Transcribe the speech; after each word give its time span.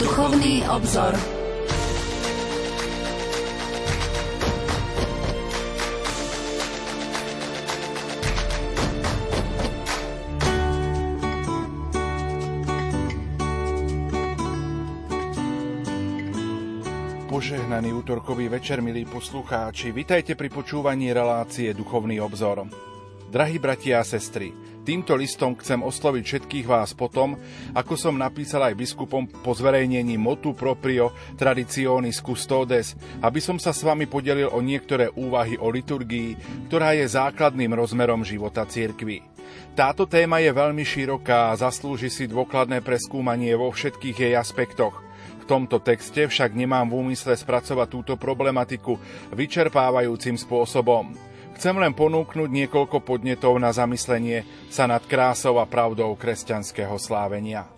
Duchovný 0.00 0.64
obzor. 0.64 1.12
Požehnaný 17.28 17.92
útorkový 17.92 18.48
večer, 18.48 18.80
milí 18.80 19.04
poslucháči. 19.04 19.92
Vitajte 19.92 20.32
pri 20.32 20.48
počúvaní 20.48 21.12
relácie 21.12 21.76
Duchovný 21.76 22.24
obzor. 22.24 22.64
Drahí 23.28 23.60
bratia 23.60 24.00
a 24.00 24.08
sestry, 24.08 24.56
týmto 24.82 25.16
listom 25.16 25.56
chcem 25.58 25.80
osloviť 25.80 26.24
všetkých 26.24 26.66
vás 26.66 26.96
potom, 26.96 27.36
ako 27.76 27.94
som 27.94 28.16
napísal 28.16 28.70
aj 28.70 28.78
biskupom 28.78 29.28
po 29.28 29.52
zverejnení 29.52 30.16
motu 30.16 30.56
proprio 30.56 31.12
traditionis 31.36 32.18
custodes, 32.18 32.96
aby 33.20 33.40
som 33.40 33.56
sa 33.56 33.70
s 33.70 33.84
vami 33.84 34.08
podelil 34.08 34.50
o 34.50 34.60
niektoré 34.64 35.12
úvahy 35.12 35.60
o 35.60 35.68
liturgii, 35.68 36.36
ktorá 36.68 36.96
je 36.96 37.06
základným 37.06 37.76
rozmerom 37.76 38.24
života 38.24 38.64
cirkvi. 38.64 39.22
Táto 39.74 40.06
téma 40.06 40.42
je 40.42 40.50
veľmi 40.50 40.82
široká 40.82 41.50
a 41.50 41.58
zaslúži 41.58 42.10
si 42.10 42.26
dôkladné 42.30 42.82
preskúmanie 42.82 43.54
vo 43.54 43.70
všetkých 43.70 44.16
jej 44.28 44.34
aspektoch– 44.34 44.98
tomto 45.50 45.82
texte 45.82 46.30
však 46.30 46.54
nemám 46.54 46.86
v 46.86 47.02
úmysle 47.02 47.34
spracovať 47.34 47.90
túto 47.90 48.14
problematiku 48.14 48.94
vyčerpávajúcim 49.34 50.38
spôsobom. 50.38 51.29
Chcem 51.60 51.76
len 51.76 51.92
ponúknuť 51.92 52.48
niekoľko 52.48 53.04
podnetov 53.04 53.52
na 53.60 53.68
zamyslenie 53.68 54.48
sa 54.72 54.88
nad 54.88 55.04
krásou 55.04 55.60
a 55.60 55.68
pravdou 55.68 56.16
kresťanského 56.16 56.96
slávenia. 56.96 57.68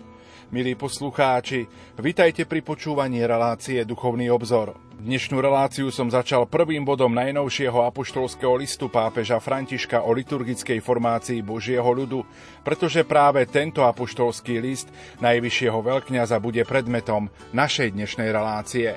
Milí 0.55 0.79
poslucháči, 0.79 1.67
vitajte 1.99 2.47
pri 2.47 2.63
počúvaní 2.63 3.27
relácie 3.27 3.83
Duchovný 3.83 4.31
obzor. 4.31 4.79
Dnešnú 5.03 5.43
reláciu 5.43 5.91
som 5.91 6.07
začal 6.07 6.47
prvým 6.47 6.87
bodom 6.87 7.11
najnovšieho 7.11 7.83
apoštolského 7.91 8.55
listu 8.55 8.87
pápeža 8.87 9.43
Františka 9.43 10.07
o 10.07 10.15
liturgickej 10.15 10.79
formácii 10.79 11.43
Božieho 11.43 11.91
ľudu, 11.91 12.23
pretože 12.63 13.03
práve 13.03 13.51
tento 13.51 13.83
apoštolský 13.83 14.63
list 14.63 14.95
najvyššieho 15.19 15.83
veľkňaza 15.83 16.39
bude 16.39 16.63
predmetom 16.63 17.35
našej 17.51 17.99
dnešnej 17.99 18.31
relácie. 18.31 18.95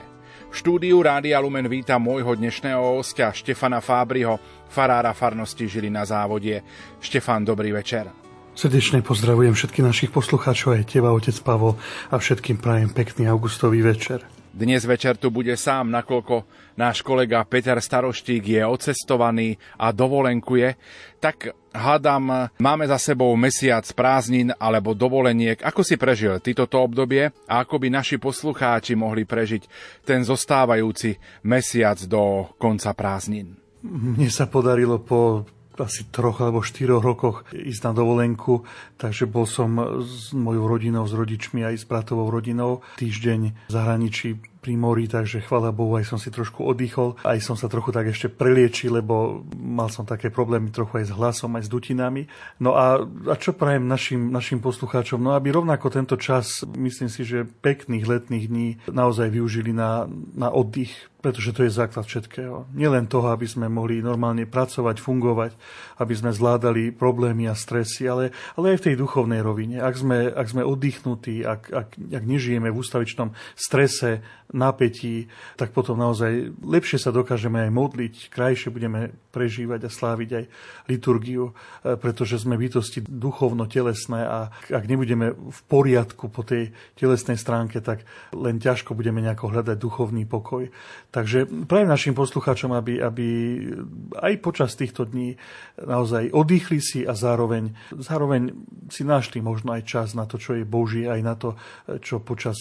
V 0.56 0.64
štúdiu 0.64 1.04
Rádia 1.04 1.36
Lumen 1.44 1.68
vítam 1.68 2.00
môjho 2.00 2.32
dnešného 2.32 2.80
hostia 2.80 3.28
Štefana 3.28 3.84
Fábriho, 3.84 4.40
farára 4.76 5.16
farnosti 5.16 5.72
Žili 5.72 5.88
na 5.88 6.04
závodie. 6.04 6.60
Štefan, 7.00 7.48
dobrý 7.48 7.72
večer. 7.72 8.12
Srdečne 8.56 9.00
pozdravujem 9.04 9.56
všetkých 9.56 9.88
našich 9.88 10.12
poslucháčov, 10.12 10.80
aj 10.80 10.92
teba, 10.92 11.16
otec 11.16 11.36
Pavol, 11.44 11.80
a 12.12 12.16
všetkým 12.20 12.60
prajem 12.60 12.92
pekný 12.92 13.28
augustový 13.28 13.84
večer. 13.84 14.24
Dnes 14.56 14.88
večer 14.88 15.20
tu 15.20 15.28
bude 15.28 15.52
sám, 15.60 15.92
nakoľko 15.92 16.48
náš 16.80 17.04
kolega 17.04 17.44
Peter 17.44 17.76
Staroštík 17.76 18.56
je 18.56 18.64
ocestovaný 18.64 19.60
a 19.76 19.92
dovolenkuje, 19.92 20.80
tak 21.20 21.52
hádam, 21.76 22.48
máme 22.56 22.88
za 22.88 22.96
sebou 22.96 23.36
mesiac 23.36 23.84
prázdnin 23.92 24.56
alebo 24.56 24.96
dovoleniek. 24.96 25.60
Ako 25.60 25.84
si 25.84 26.00
prežil 26.00 26.40
ty 26.40 26.56
toto 26.56 26.80
obdobie 26.80 27.36
a 27.52 27.68
ako 27.68 27.84
by 27.84 27.92
naši 27.92 28.16
poslucháči 28.16 28.96
mohli 28.96 29.28
prežiť 29.28 29.68
ten 30.08 30.24
zostávajúci 30.24 31.20
mesiac 31.44 32.00
do 32.08 32.56
konca 32.56 32.96
prázdnin? 32.96 33.65
Mne 33.86 34.30
sa 34.34 34.50
podarilo 34.50 34.98
po 34.98 35.46
asi 35.76 36.08
troch 36.08 36.40
alebo 36.40 36.64
štyroch 36.64 37.04
rokoch 37.04 37.44
ísť 37.52 37.92
na 37.92 37.92
dovolenku, 37.92 38.64
takže 38.96 39.28
bol 39.28 39.44
som 39.44 39.76
s 40.00 40.32
mojou 40.32 40.72
rodinou, 40.72 41.04
s 41.04 41.12
rodičmi 41.12 41.68
aj 41.68 41.84
s 41.84 41.86
bratovou 41.88 42.32
rodinou 42.32 42.80
týždeň 42.96 43.68
v 43.68 43.72
zahraničí 43.72 44.40
pri 44.66 44.82
mori, 44.82 45.06
takže 45.06 45.46
chvála 45.46 45.70
Bohu, 45.70 45.94
aj 45.94 46.10
som 46.10 46.18
si 46.18 46.34
trošku 46.34 46.66
oddychol, 46.66 47.22
aj 47.22 47.38
som 47.38 47.54
sa 47.54 47.70
trochu 47.70 47.94
tak 47.94 48.10
ešte 48.10 48.34
preliečil, 48.34 48.98
lebo 48.98 49.46
mal 49.54 49.94
som 49.94 50.10
také 50.10 50.34
problémy 50.34 50.74
trochu 50.74 51.06
aj 51.06 51.06
s 51.06 51.14
hlasom, 51.14 51.54
aj 51.54 51.70
s 51.70 51.74
dutinami. 51.74 52.26
No 52.58 52.74
a, 52.74 52.98
a 53.06 53.36
čo 53.38 53.54
prajem 53.54 53.86
našim, 53.86 54.34
našim 54.34 54.58
poslucháčom? 54.66 55.22
No 55.22 55.38
aby 55.38 55.54
rovnako 55.54 55.94
tento 55.94 56.18
čas, 56.18 56.66
myslím 56.66 57.14
si, 57.14 57.22
že 57.22 57.46
pekných 57.46 58.10
letných 58.10 58.46
dní 58.50 58.70
naozaj 58.90 59.30
využili 59.30 59.70
na, 59.70 60.10
na 60.34 60.50
oddych, 60.50 61.14
pretože 61.26 61.58
to 61.58 61.66
je 61.66 61.74
základ 61.74 62.06
všetkého. 62.06 62.70
Nielen 62.78 63.10
toho, 63.10 63.34
aby 63.34 63.50
sme 63.50 63.66
mohli 63.66 63.98
normálne 63.98 64.46
pracovať, 64.46 65.02
fungovať, 65.02 65.58
aby 65.98 66.14
sme 66.14 66.30
zvládali 66.30 66.94
problémy 66.94 67.50
a 67.50 67.58
stresy, 67.58 68.06
ale, 68.06 68.30
ale 68.54 68.78
aj 68.78 68.86
v 68.86 68.86
tej 68.86 68.96
duchovnej 69.02 69.42
rovine. 69.42 69.82
Ak 69.82 69.98
sme, 69.98 70.30
ak 70.30 70.46
sme 70.54 70.62
oddychnutí, 70.62 71.42
ak, 71.42 71.62
ak, 71.74 71.90
ak 71.98 72.24
nežijeme 72.30 72.70
v 72.70 72.78
ústavičnom 72.78 73.34
strese, 73.58 74.22
napätí, 74.54 75.26
tak 75.58 75.74
potom 75.74 75.98
naozaj 75.98 76.54
lepšie 76.62 77.02
sa 77.02 77.10
dokážeme 77.10 77.66
aj 77.66 77.72
modliť, 77.74 78.14
krajšie 78.30 78.70
budeme 78.70 79.10
prežívať 79.34 79.90
a 79.90 79.90
sláviť 79.90 80.30
aj 80.32 80.44
liturgiu, 80.86 81.50
e, 81.50 81.54
pretože 81.98 82.46
sme 82.46 82.56
bytosti 82.60 83.02
duchovno-telesné 83.10 84.22
a 84.22 84.54
ak 84.70 84.86
nebudeme 84.86 85.34
v 85.34 85.60
poriadku 85.66 86.30
po 86.30 86.46
tej 86.46 86.70
telesnej 86.94 87.42
stránke, 87.42 87.82
tak 87.82 88.06
len 88.32 88.62
ťažko 88.62 88.94
budeme 88.94 89.20
nejako 89.26 89.50
hľadať 89.50 89.78
duchovný 89.82 90.30
pokoj. 90.30 90.70
Takže 91.16 91.48
prajem 91.64 91.88
našim 91.88 92.12
poslucháčom, 92.12 92.76
aby, 92.76 93.00
aby 93.00 93.28
aj 94.20 94.34
počas 94.44 94.76
týchto 94.76 95.08
dní 95.08 95.40
naozaj 95.80 96.28
oddychli 96.36 96.84
si 96.84 97.08
a 97.08 97.16
zároveň, 97.16 97.72
zároveň 97.96 98.52
si 98.92 99.08
našli 99.08 99.40
možno 99.40 99.72
aj 99.72 99.88
čas 99.88 100.12
na 100.12 100.28
to, 100.28 100.36
čo 100.36 100.60
je 100.60 100.68
Boží, 100.68 101.08
aj 101.08 101.22
na 101.24 101.40
to, 101.40 101.56
čo 102.04 102.20
počas, 102.20 102.60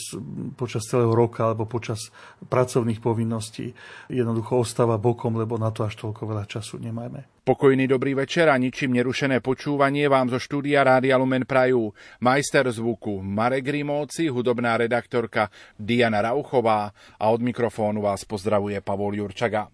počas 0.54 0.86
celého 0.86 1.10
roka 1.10 1.50
alebo 1.50 1.66
počas 1.66 2.14
pracovných 2.46 3.02
povinností 3.02 3.74
jednoducho 4.06 4.62
ostáva 4.62 5.02
bokom, 5.02 5.34
lebo 5.34 5.58
na 5.58 5.74
to 5.74 5.82
až 5.82 5.98
toľko 5.98 6.22
veľa 6.22 6.46
času 6.46 6.78
nemáme. 6.78 7.33
Pokojný 7.44 7.84
dobrý 7.84 8.16
večer 8.16 8.48
a 8.48 8.56
ničím 8.56 8.96
nerušené 8.96 9.44
počúvanie 9.44 10.08
vám 10.08 10.32
zo 10.32 10.40
štúdia 10.40 10.80
Rádia 10.80 11.20
Lumen 11.20 11.44
Prajú. 11.44 11.92
Majster 12.24 12.64
zvuku 12.72 13.20
Marek 13.20 13.68
Rimóci, 13.68 14.32
hudobná 14.32 14.80
redaktorka 14.80 15.52
Diana 15.76 16.24
Rauchová 16.24 16.96
a 17.20 17.24
od 17.28 17.44
mikrofónu 17.44 18.00
vás 18.00 18.24
pozdravuje 18.24 18.80
Pavol 18.80 19.20
Jurčaga. 19.20 19.73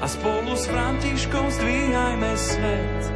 a 0.00 0.06
spolu 0.08 0.56
s 0.56 0.66
Františkom 0.66 1.50
zdvíhajme 1.50 2.36
svet. 2.36 3.15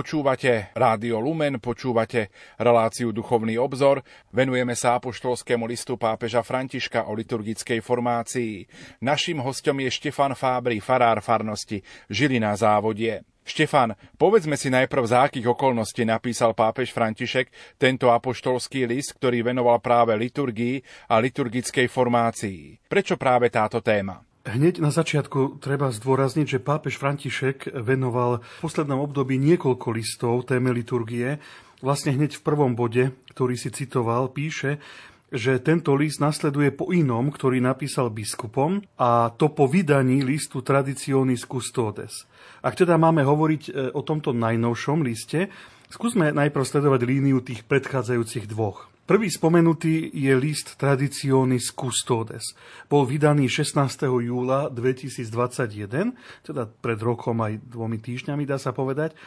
Počúvate 0.00 0.72
Rádio 0.72 1.20
Lumen, 1.20 1.60
počúvate 1.60 2.32
reláciu 2.56 3.12
Duchovný 3.12 3.60
obzor. 3.60 4.00
Venujeme 4.32 4.72
sa 4.72 4.96
apoštolskému 4.96 5.68
listu 5.68 6.00
pápeža 6.00 6.40
Františka 6.40 7.04
o 7.04 7.12
liturgickej 7.12 7.84
formácii. 7.84 8.64
Naším 9.04 9.44
hostom 9.44 9.76
je 9.84 9.92
Štefan 9.92 10.32
Fábry, 10.32 10.80
farár 10.80 11.20
farnosti 11.20 11.84
Žilina 12.08 12.56
závodie. 12.56 13.28
Štefan, 13.44 13.92
povedzme 14.16 14.56
si 14.56 14.72
najprv, 14.72 15.04
za 15.04 15.28
akých 15.28 15.52
okolností 15.52 16.08
napísal 16.08 16.56
pápež 16.56 16.96
František 16.96 17.76
tento 17.76 18.08
apoštolský 18.08 18.88
list, 18.88 19.20
ktorý 19.20 19.52
venoval 19.52 19.84
práve 19.84 20.16
liturgii 20.16 20.80
a 21.12 21.20
liturgickej 21.20 21.92
formácii. 21.92 22.88
Prečo 22.88 23.20
práve 23.20 23.52
táto 23.52 23.84
téma? 23.84 24.29
Hneď 24.40 24.80
na 24.80 24.88
začiatku 24.88 25.60
treba 25.60 25.92
zdôrazniť, 25.92 26.56
že 26.56 26.64
pápež 26.64 26.96
František 26.96 27.76
venoval 27.76 28.40
v 28.40 28.60
poslednom 28.64 29.04
období 29.04 29.36
niekoľko 29.36 29.88
listov 29.92 30.48
téme 30.48 30.72
liturgie. 30.72 31.36
Vlastne 31.84 32.16
hneď 32.16 32.40
v 32.40 32.44
prvom 32.48 32.72
bode, 32.72 33.12
ktorý 33.36 33.60
si 33.60 33.68
citoval, 33.68 34.32
píše, 34.32 34.80
že 35.30 35.62
tento 35.62 35.92
list 35.92 36.18
nasleduje 36.18 36.74
po 36.74 36.90
inom, 36.90 37.30
ktorý 37.30 37.62
napísal 37.62 38.10
biskupom, 38.10 38.82
a 38.98 39.30
to 39.30 39.52
po 39.52 39.70
vydaní 39.70 40.26
listu 40.26 40.64
Traditionis 40.64 41.46
Custodes. 41.46 42.26
Ak 42.64 42.74
teda 42.74 42.98
máme 42.98 43.22
hovoriť 43.22 43.62
e, 43.68 43.70
o 43.94 44.02
tomto 44.02 44.34
najnovšom 44.34 45.06
liste, 45.06 45.52
skúsme 45.86 46.34
najprv 46.34 46.64
sledovať 46.66 47.00
líniu 47.06 47.38
tých 47.46 47.62
predchádzajúcich 47.62 48.50
dvoch. 48.50 48.89
Prvý 49.10 49.26
spomenutý 49.26 50.06
je 50.14 50.30
list 50.38 50.78
Traditionis 50.78 51.74
Custodes. 51.74 52.54
Bol 52.86 53.10
vydaný 53.10 53.50
16. 53.50 54.06
júla 54.06 54.70
2021, 54.70 56.14
teda 56.46 56.70
pred 56.70 56.94
rokom 57.02 57.42
aj 57.42 57.58
dvomi 57.58 57.98
týždňami, 57.98 58.46
dá 58.46 58.54
sa 58.54 58.70
povedať. 58.70 59.18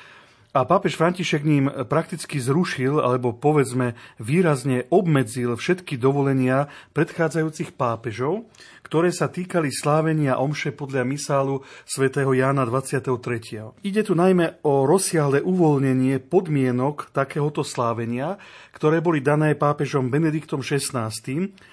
A 0.53 0.69
pápež 0.69 1.01
František 1.01 1.41
ním 1.41 1.65
prakticky 1.89 2.37
zrušil, 2.37 3.01
alebo 3.01 3.33
povedzme 3.33 3.97
výrazne 4.21 4.85
obmedzil 4.93 5.57
všetky 5.57 5.97
dovolenia 5.97 6.69
predchádzajúcich 6.93 7.73
pápežov, 7.73 8.45
ktoré 8.85 9.09
sa 9.09 9.33
týkali 9.33 9.73
slávenia 9.73 10.37
omše 10.37 10.69
podľa 10.69 11.09
misálu 11.09 11.65
svätého 11.89 12.37
Jána 12.37 12.69
23. 12.69 13.81
Ide 13.81 14.01
tu 14.05 14.13
najmä 14.13 14.61
o 14.61 14.85
rozsiahle 14.85 15.41
uvoľnenie 15.41 16.21
podmienok 16.21 17.09
takéhoto 17.09 17.65
slávenia, 17.65 18.37
ktoré 18.77 19.01
boli 19.01 19.25
dané 19.25 19.57
pápežom 19.57 20.13
Benediktom 20.13 20.61
XVI 20.61 21.09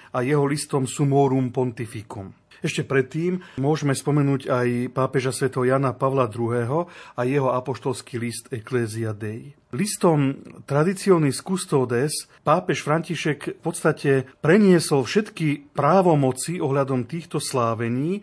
a 0.09 0.25
jeho 0.25 0.41
listom 0.49 0.89
Sumorum 0.89 1.53
Pontificum. 1.53 2.40
Ešte 2.61 2.85
predtým 2.85 3.41
môžeme 3.57 3.97
spomenúť 3.97 4.45
aj 4.45 4.67
pápeža 4.93 5.33
Sv. 5.33 5.49
Jana 5.65 5.97
Pavla 5.97 6.29
II. 6.29 6.85
a 7.17 7.21
jeho 7.25 7.49
apoštolský 7.57 8.21
list 8.21 8.53
Ecclesia 8.53 9.17
Dei. 9.17 9.57
Listom 9.73 10.45
Traditionis 10.69 11.41
Custodes 11.41 12.29
pápež 12.45 12.85
František 12.85 13.57
v 13.57 13.61
podstate 13.65 14.29
preniesol 14.45 15.09
všetky 15.09 15.73
právomoci 15.73 16.61
ohľadom 16.61 17.09
týchto 17.09 17.41
slávení 17.41 18.21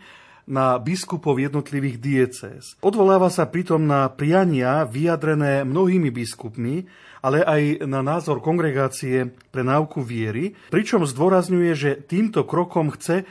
na 0.48 0.80
biskupov 0.80 1.36
jednotlivých 1.36 1.96
diecéz. 2.00 2.62
Odvoláva 2.80 3.28
sa 3.28 3.44
pritom 3.44 3.84
na 3.84 4.08
priania 4.08 4.88
vyjadrené 4.88 5.66
mnohými 5.66 6.08
biskupmi, 6.08 6.88
ale 7.20 7.44
aj 7.44 7.84
na 7.84 8.00
názor 8.00 8.40
kongregácie 8.40 9.28
pre 9.52 9.66
náuku 9.66 10.00
viery, 10.00 10.56
pričom 10.72 11.04
zdôrazňuje, 11.04 11.72
že 11.76 11.90
týmto 12.00 12.48
krokom 12.48 12.88
chce 12.94 13.28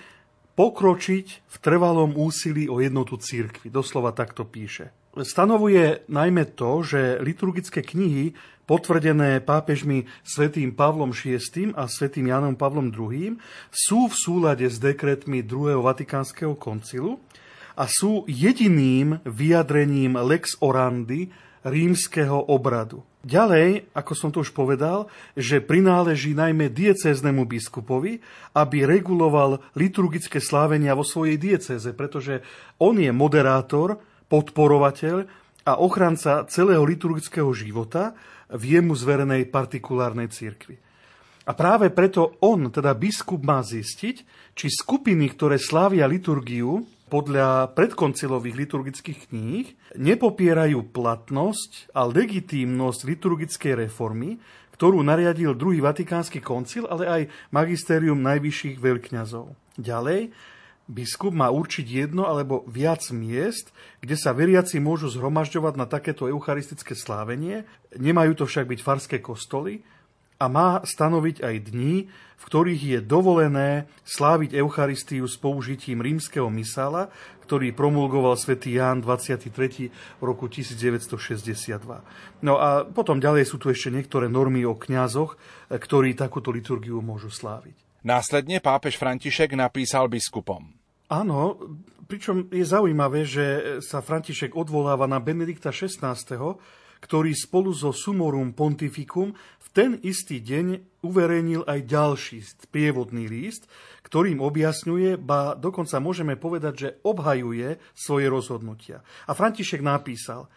pokročiť 0.57 1.27
v 1.45 1.55
trvalom 1.61 2.17
úsilí 2.17 2.65
o 2.65 2.81
jednotu 2.81 3.21
církvy. 3.21 3.69
Doslova 3.69 4.09
takto 4.11 4.41
píše. 4.41 4.89
Stanovuje 5.17 6.05
najmä 6.09 6.57
to, 6.57 6.81
že 6.81 7.21
liturgické 7.21 7.81
knihy 7.81 8.33
potvrdené 8.67 9.41
pápežmi 9.41 10.05
svätým 10.21 10.75
Pavlom 10.75 11.15
VI 11.15 11.73
a 11.73 11.87
svätým 11.87 12.29
Janom 12.29 12.53
Pavlom 12.53 12.91
II 12.91 13.39
sú 13.71 14.11
v 14.11 14.15
súlade 14.17 14.67
s 14.67 14.77
dekretmi 14.77 15.41
druhého 15.41 15.81
Vatikánskeho 15.81 16.53
koncilu 16.59 17.17
a 17.77 17.85
sú 17.85 18.25
jediným 18.27 19.23
vyjadrením 19.23 20.19
lex 20.19 20.59
orandi 20.59 21.31
rímskeho 21.63 22.49
obradu. 22.49 23.01
Ďalej, 23.27 23.91
ako 23.91 24.13
som 24.15 24.31
to 24.31 24.39
už 24.39 24.55
povedal, 24.55 25.11
že 25.35 25.59
prináleží 25.59 26.31
najmä 26.31 26.71
diecéznemu 26.71 27.43
biskupovi, 27.43 28.23
aby 28.55 28.87
reguloval 28.87 29.59
liturgické 29.75 30.39
slávenia 30.39 30.95
vo 30.95 31.03
svojej 31.03 31.35
diecéze, 31.35 31.91
pretože 31.91 32.39
on 32.79 32.95
je 32.95 33.11
moderátor, 33.11 33.99
podporovateľ 34.31 35.27
a 35.67 35.75
ochranca 35.83 36.47
celého 36.47 36.83
liturgického 36.87 37.51
života 37.51 38.15
v 38.47 38.79
jemu 38.79 38.95
zverenej 38.95 39.51
partikulárnej 39.51 40.31
cirkvi. 40.31 40.79
A 41.47 41.51
práve 41.55 41.91
preto 41.91 42.39
on, 42.43 42.71
teda 42.71 42.95
biskup, 42.95 43.43
má 43.43 43.59
zistiť, 43.59 44.15
či 44.55 44.67
skupiny, 44.71 45.31
ktoré 45.35 45.59
slávia 45.59 46.07
liturgiu, 46.07 46.83
podľa 47.07 47.71
predkoncilových 47.71 48.67
liturgických 48.67 49.19
kníh 49.31 49.67
nepopierajú 49.95 50.91
platnosť 50.91 51.91
a 51.95 52.03
legitímnosť 52.03 52.99
liturgickej 53.07 53.87
reformy, 53.87 54.37
ktorú 54.75 55.01
nariadil 55.01 55.57
druhý 55.57 55.81
Vatikánsky 55.81 56.43
koncil, 56.43 56.85
ale 56.85 57.09
aj 57.09 57.21
magistérium 57.49 58.21
najvyšších 58.21 58.77
veľkňazov. 58.77 59.55
Ďalej, 59.79 60.29
biskup 60.85 61.33
má 61.33 61.49
určiť 61.49 62.05
jedno 62.05 62.29
alebo 62.29 62.61
viac 62.69 63.01
miest, 63.09 63.73
kde 63.99 64.13
sa 64.13 64.37
veriaci 64.37 64.77
môžu 64.77 65.09
zhromažďovať 65.09 65.73
na 65.75 65.89
takéto 65.89 66.29
eucharistické 66.29 66.93
slávenie, 66.93 67.65
nemajú 67.97 68.37
to 68.37 68.45
však 68.45 68.69
byť 68.69 68.79
farské 68.85 69.17
kostoly, 69.17 69.81
a 70.37 70.45
má 70.49 70.81
stanoviť 70.85 71.41
aj 71.41 71.55
dní, 71.73 72.09
v 72.37 72.43
ktorých 72.45 72.81
je 72.97 72.99
dovolené 73.01 73.89
sláviť 74.05 74.53
Eucharistiu 74.53 75.25
s 75.25 75.35
použitím 75.41 76.05
rímskeho 76.05 76.47
misála, 76.53 77.09
ktorý 77.47 77.71
promulgoval 77.71 78.35
svätý 78.35 78.75
Ján 78.75 79.01
23. 79.01 79.89
v 80.19 80.23
roku 80.23 80.45
1962. 80.51 81.79
No 82.43 82.53
a 82.59 82.83
potom 82.85 83.17
ďalej 83.17 83.47
sú 83.47 83.57
tu 83.57 83.71
ešte 83.71 83.89
niektoré 83.89 84.27
normy 84.27 84.67
o 84.67 84.75
kňazoch, 84.75 85.39
ktorí 85.71 86.13
takúto 86.13 86.51
liturgiu 86.51 86.99
môžu 86.99 87.31
sláviť. 87.31 88.03
Následne 88.03 88.59
pápež 88.59 88.99
František 88.99 89.57
napísal 89.57 90.11
biskupom. 90.11 90.75
Áno, 91.07 91.55
pričom 92.05 92.51
je 92.51 92.67
zaujímavé, 92.67 93.23
že 93.23 93.79
sa 93.79 94.03
František 94.03 94.53
odvoláva 94.53 95.07
na 95.07 95.23
Benedikta 95.23 95.71
XVI, 95.71 96.13
ktorý 97.03 97.33
spolu 97.33 97.73
so 97.73 97.93
Sumorum 97.93 98.53
Pontificum 98.53 99.33
v 99.37 99.67
ten 99.75 99.91
istý 100.01 100.41
deň 100.41 100.99
uverejnil 101.05 101.67
aj 101.67 101.79
ďalší 101.85 102.37
prievodný 102.73 103.29
list, 103.29 103.69
ktorým 104.07 104.39
objasňuje, 104.41 105.19
ba 105.19 105.53
dokonca 105.53 105.99
môžeme 105.99 106.39
povedať, 106.39 106.73
že 106.73 106.89
obhajuje 107.03 107.77
svoje 107.93 108.27
rozhodnutia. 108.31 109.03
A 109.27 109.35
František 109.35 109.83
napísal, 109.83 110.47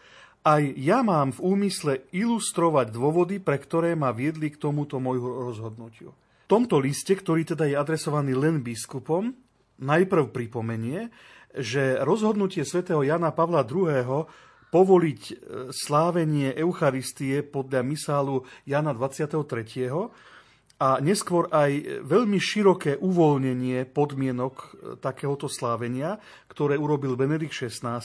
Aj 0.41 0.63
ja 0.73 1.05
mám 1.05 1.29
v 1.37 1.53
úmysle 1.53 2.09
ilustrovať 2.09 2.89
dôvody, 2.89 3.37
pre 3.37 3.61
ktoré 3.61 3.93
ma 3.93 4.09
viedli 4.09 4.49
k 4.49 4.57
tomuto 4.57 4.97
môjho 4.97 5.53
rozhodnutiu. 5.53 6.17
V 6.17 6.47
tomto 6.49 6.81
liste, 6.81 7.13
ktorý 7.13 7.45
teda 7.45 7.69
je 7.69 7.77
adresovaný 7.77 8.33
len 8.33 8.65
biskupom, 8.65 9.37
najprv 9.77 10.33
pripomenie, 10.33 11.13
že 11.53 12.01
rozhodnutie 12.01 12.65
svätého 12.65 13.05
Jana 13.05 13.29
Pavla 13.29 13.61
II 13.61 14.25
povoliť 14.71 15.21
e, 15.27 15.33
slávenie 15.75 16.55
Eucharistie 16.55 17.43
podľa 17.43 17.83
misálu 17.83 18.47
Jana 18.63 18.95
23. 18.95 19.35
a 20.81 20.89
neskôr 21.03 21.51
aj 21.51 22.01
veľmi 22.07 22.39
široké 22.39 22.97
uvoľnenie 22.97 23.85
podmienok 23.91 24.55
e, 24.55 24.67
takéhoto 24.97 25.51
slávenia, 25.51 26.17
ktoré 26.47 26.79
urobil 26.79 27.19
Benedikt 27.19 27.53
XVI, 27.53 28.01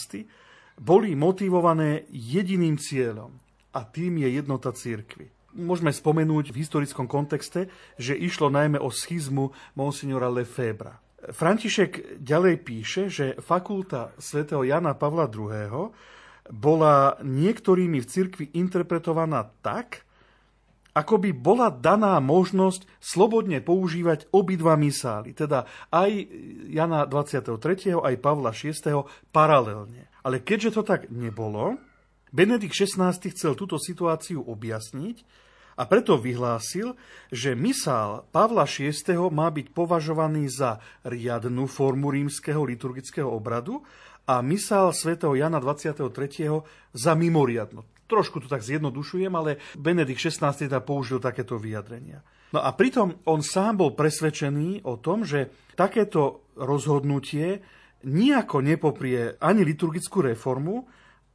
boli 0.77 1.17
motivované 1.17 2.05
jediným 2.13 2.77
cieľom 2.77 3.33
a 3.73 3.81
tým 3.87 4.21
je 4.21 4.29
jednota 4.37 4.75
církvy. 4.75 5.33
Môžeme 5.57 5.89
spomenúť 5.89 6.53
v 6.53 6.61
historickom 6.61 7.09
kontexte, 7.09 7.73
že 7.97 8.13
išlo 8.13 8.53
najmä 8.53 8.77
o 8.77 8.93
schizmu 8.93 9.57
monsignora 9.73 10.29
Lefebvre. 10.29 11.01
František 11.33 12.21
ďalej 12.21 12.55
píše, 12.61 13.03
že 13.09 13.27
fakulta 13.41 14.13
svätého 14.21 14.61
Jana 14.69 14.93
Pavla 14.93 15.25
II 15.33 15.97
bola 16.51 17.19
niektorými 17.23 17.99
v 18.03 18.07
cirkvi 18.07 18.45
interpretovaná 18.55 19.51
tak, 19.61 20.07
ako 20.97 21.21
by 21.21 21.31
bola 21.37 21.69
daná 21.69 22.17
možnosť 22.25 22.89
slobodne 22.97 23.61
používať 23.61 24.33
obidva 24.33 24.81
misály, 24.81 25.37
teda 25.37 25.69
aj 25.93 26.11
Jana 26.73 27.05
23. 27.05 28.01
aj 28.01 28.15
Pavla 28.17 28.57
VI. 28.57 28.73
paralelne. 29.29 30.09
Ale 30.25 30.41
keďže 30.41 30.81
to 30.81 30.83
tak 30.89 31.13
nebolo, 31.13 31.77
Benedikt 32.33 32.73
XVI 32.73 33.13
chcel 33.13 33.53
túto 33.53 33.77
situáciu 33.77 34.41
objasniť 34.41 35.45
a 35.77 35.85
preto 35.85 36.17
vyhlásil, 36.17 36.97
že 37.29 37.53
misál 37.53 38.25
Pavla 38.33 38.65
VI. 38.65 38.97
má 39.29 39.53
byť 39.53 39.77
považovaný 39.77 40.49
za 40.49 40.81
riadnu 41.05 41.69
formu 41.69 42.09
rímskeho 42.09 42.65
liturgického 42.65 43.29
obradu 43.29 43.85
a 44.27 44.43
misál 44.43 44.91
svätého 44.91 45.39
Jana 45.39 45.63
23. 45.63 46.03
za 46.93 47.13
mimoriadno. 47.15 47.87
Trošku 48.07 48.43
to 48.43 48.47
tak 48.47 48.63
zjednodušujem, 48.63 49.35
ale 49.35 49.59
Benedikt 49.79 50.23
XVI 50.23 50.55
teda 50.55 50.79
použil 50.83 51.19
takéto 51.19 51.59
vyjadrenia. 51.59 52.23
No 52.55 52.63
a 52.63 52.71
pritom 52.71 53.19
on 53.27 53.43
sám 53.43 53.83
bol 53.83 53.99
presvedčený 53.99 54.87
o 54.87 55.03
tom, 55.03 55.27
že 55.27 55.51
takéto 55.75 56.47
rozhodnutie 56.55 57.63
nijako 58.07 58.63
nepoprie 58.63 59.35
ani 59.43 59.67
liturgickú 59.67 60.23
reformu 60.23 60.87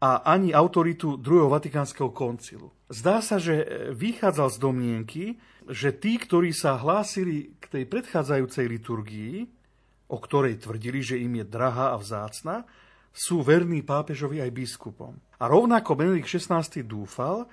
a 0.01 0.24
ani 0.24 0.55
autoritu 0.55 1.19
druhého 1.19 1.51
Vatikánskeho 1.51 2.10
koncilu. 2.15 2.71
Zdá 2.88 3.19
sa, 3.19 3.38
že 3.38 3.88
vychádzal 3.91 4.48
z 4.50 4.57
domnienky, 4.57 5.24
že 5.67 5.91
tí, 5.93 6.17
ktorí 6.17 6.55
sa 6.55 6.79
hlásili 6.79 7.53
k 7.60 7.65
tej 7.67 7.83
predchádzajúcej 7.86 8.65
liturgii, 8.65 9.36
o 10.12 10.17
ktorej 10.17 10.63
tvrdili, 10.63 11.00
že 11.05 11.21
im 11.21 11.39
je 11.39 11.45
drahá 11.48 11.95
a 11.95 12.01
vzácna, 12.01 12.67
sú 13.12 13.44
verní 13.44 13.84
pápežovi 13.84 14.39
aj 14.39 14.51
biskupom. 14.56 15.20
A 15.39 15.48
rovnako 15.51 16.00
Benedikt 16.00 16.32
XVI 16.32 16.63
dúfal, 16.88 17.46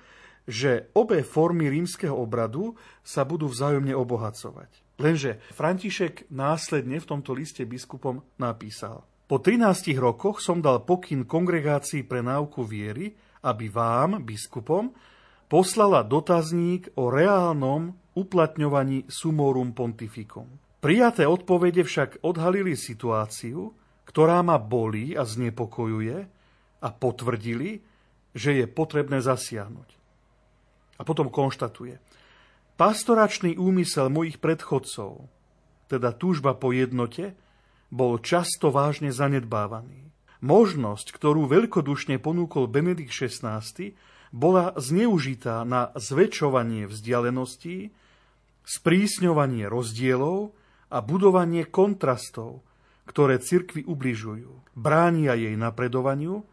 že 0.49 0.89
obe 0.97 1.21
formy 1.21 1.69
rímskeho 1.69 2.15
obradu 2.15 2.73
sa 3.05 3.21
budú 3.27 3.51
vzájomne 3.51 3.93
obohacovať. 3.93 4.81
Lenže 4.99 5.39
František 5.55 6.27
následne 6.33 6.99
v 6.99 7.07
tomto 7.07 7.31
liste 7.31 7.63
biskupom 7.63 8.19
napísal 8.35 9.05
Po 9.29 9.39
13 9.39 9.95
rokoch 9.95 10.43
som 10.43 10.59
dal 10.59 10.83
pokyn 10.83 11.23
kongregácii 11.23 12.03
pre 12.03 12.19
náuku 12.25 12.65
viery, 12.65 13.13
aby 13.45 13.71
vám, 13.71 14.25
biskupom, 14.25 14.91
poslala 15.47 16.03
dotazník 16.03 16.91
o 16.99 17.07
reálnom 17.07 17.95
uplatňovaní 18.17 19.07
sumorum 19.07 19.71
pontificum. 19.71 20.49
Prijaté 20.83 21.27
odpovede 21.27 21.83
však 21.83 22.23
odhalili 22.23 22.75
situáciu, 22.75 23.78
ktorá 24.09 24.41
ma 24.41 24.57
bolí 24.57 25.13
a 25.13 25.21
znepokojuje 25.21 26.17
a 26.81 26.87
potvrdili, 26.89 27.85
že 28.33 28.57
je 28.57 28.65
potrebné 28.65 29.21
zasiahnuť. 29.21 29.89
A 30.97 31.05
potom 31.05 31.29
konštatuje. 31.29 32.01
Pastoračný 32.73 33.61
úmysel 33.61 34.09
mojich 34.09 34.41
predchodcov, 34.41 35.29
teda 35.93 36.09
túžba 36.17 36.57
po 36.57 36.73
jednote, 36.73 37.37
bol 37.93 38.17
často 38.17 38.73
vážne 38.73 39.13
zanedbávaný. 39.13 40.09
Možnosť, 40.41 41.13
ktorú 41.13 41.45
veľkodušne 41.45 42.17
ponúkol 42.17 42.65
Benedikt 42.65 43.13
XVI, 43.13 43.61
bola 44.31 44.73
zneužitá 44.79 45.61
na 45.67 45.91
zväčšovanie 45.93 46.87
vzdialeností, 46.87 47.91
sprísňovanie 48.63 49.65
rozdielov 49.67 50.53
a 50.89 50.97
budovanie 51.01 51.67
kontrastov, 51.67 52.63
ktoré 53.09 53.41
cirkvi 53.41 53.81
ubližujú, 53.89 54.77
bránia 54.77 55.33
jej 55.33 55.57
napredovaniu 55.57 56.45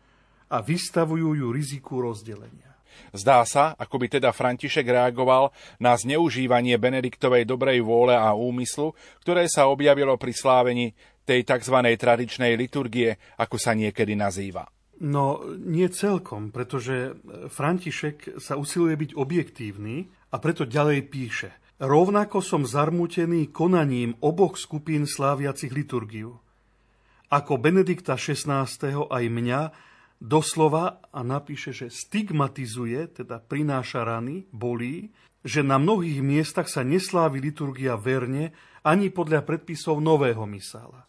a 0.48 0.64
vystavujú 0.64 1.36
ju 1.36 1.46
riziku 1.52 2.00
rozdelenia. 2.00 2.72
Zdá 3.12 3.44
sa, 3.44 3.76
ako 3.76 4.00
by 4.00 4.06
teda 4.16 4.32
František 4.32 4.88
reagoval 4.88 5.52
na 5.76 5.92
zneužívanie 5.92 6.80
Benediktovej 6.80 7.44
dobrej 7.44 7.84
vôle 7.84 8.16
a 8.16 8.32
úmyslu, 8.32 8.96
ktoré 9.20 9.44
sa 9.52 9.68
objavilo 9.68 10.16
pri 10.16 10.32
slávení 10.32 10.96
tej 11.28 11.44
tzv. 11.44 11.76
tradičnej 11.76 12.56
liturgie, 12.56 13.20
ako 13.36 13.60
sa 13.60 13.76
niekedy 13.76 14.16
nazýva. 14.16 14.64
No, 14.96 15.44
nie 15.60 15.92
celkom, 15.92 16.48
pretože 16.48 17.20
František 17.52 18.40
sa 18.40 18.56
usiluje 18.56 18.96
byť 18.96 19.10
objektívny 19.12 20.08
a 20.32 20.36
preto 20.40 20.64
ďalej 20.64 21.00
píše. 21.12 21.50
Rovnako 21.76 22.40
som 22.40 22.64
zarmutený 22.64 23.52
konaním 23.52 24.16
oboch 24.24 24.56
skupín 24.56 25.04
sláviacich 25.04 25.68
liturgiu 25.76 26.40
ako 27.36 27.60
Benedikta 27.60 28.16
XVI. 28.16 28.64
aj 29.12 29.24
mňa 29.28 29.60
doslova 30.16 31.04
a 31.12 31.20
napíše, 31.20 31.76
že 31.76 31.92
stigmatizuje, 31.92 33.20
teda 33.20 33.44
prináša 33.44 34.08
rany, 34.08 34.48
bolí, 34.48 35.12
že 35.44 35.60
na 35.60 35.76
mnohých 35.76 36.24
miestach 36.24 36.72
sa 36.72 36.80
neslávi 36.80 37.44
liturgia 37.44 38.00
verne 38.00 38.56
ani 38.80 39.12
podľa 39.12 39.44
predpisov 39.44 40.00
nového 40.00 40.48
misála. 40.48 41.04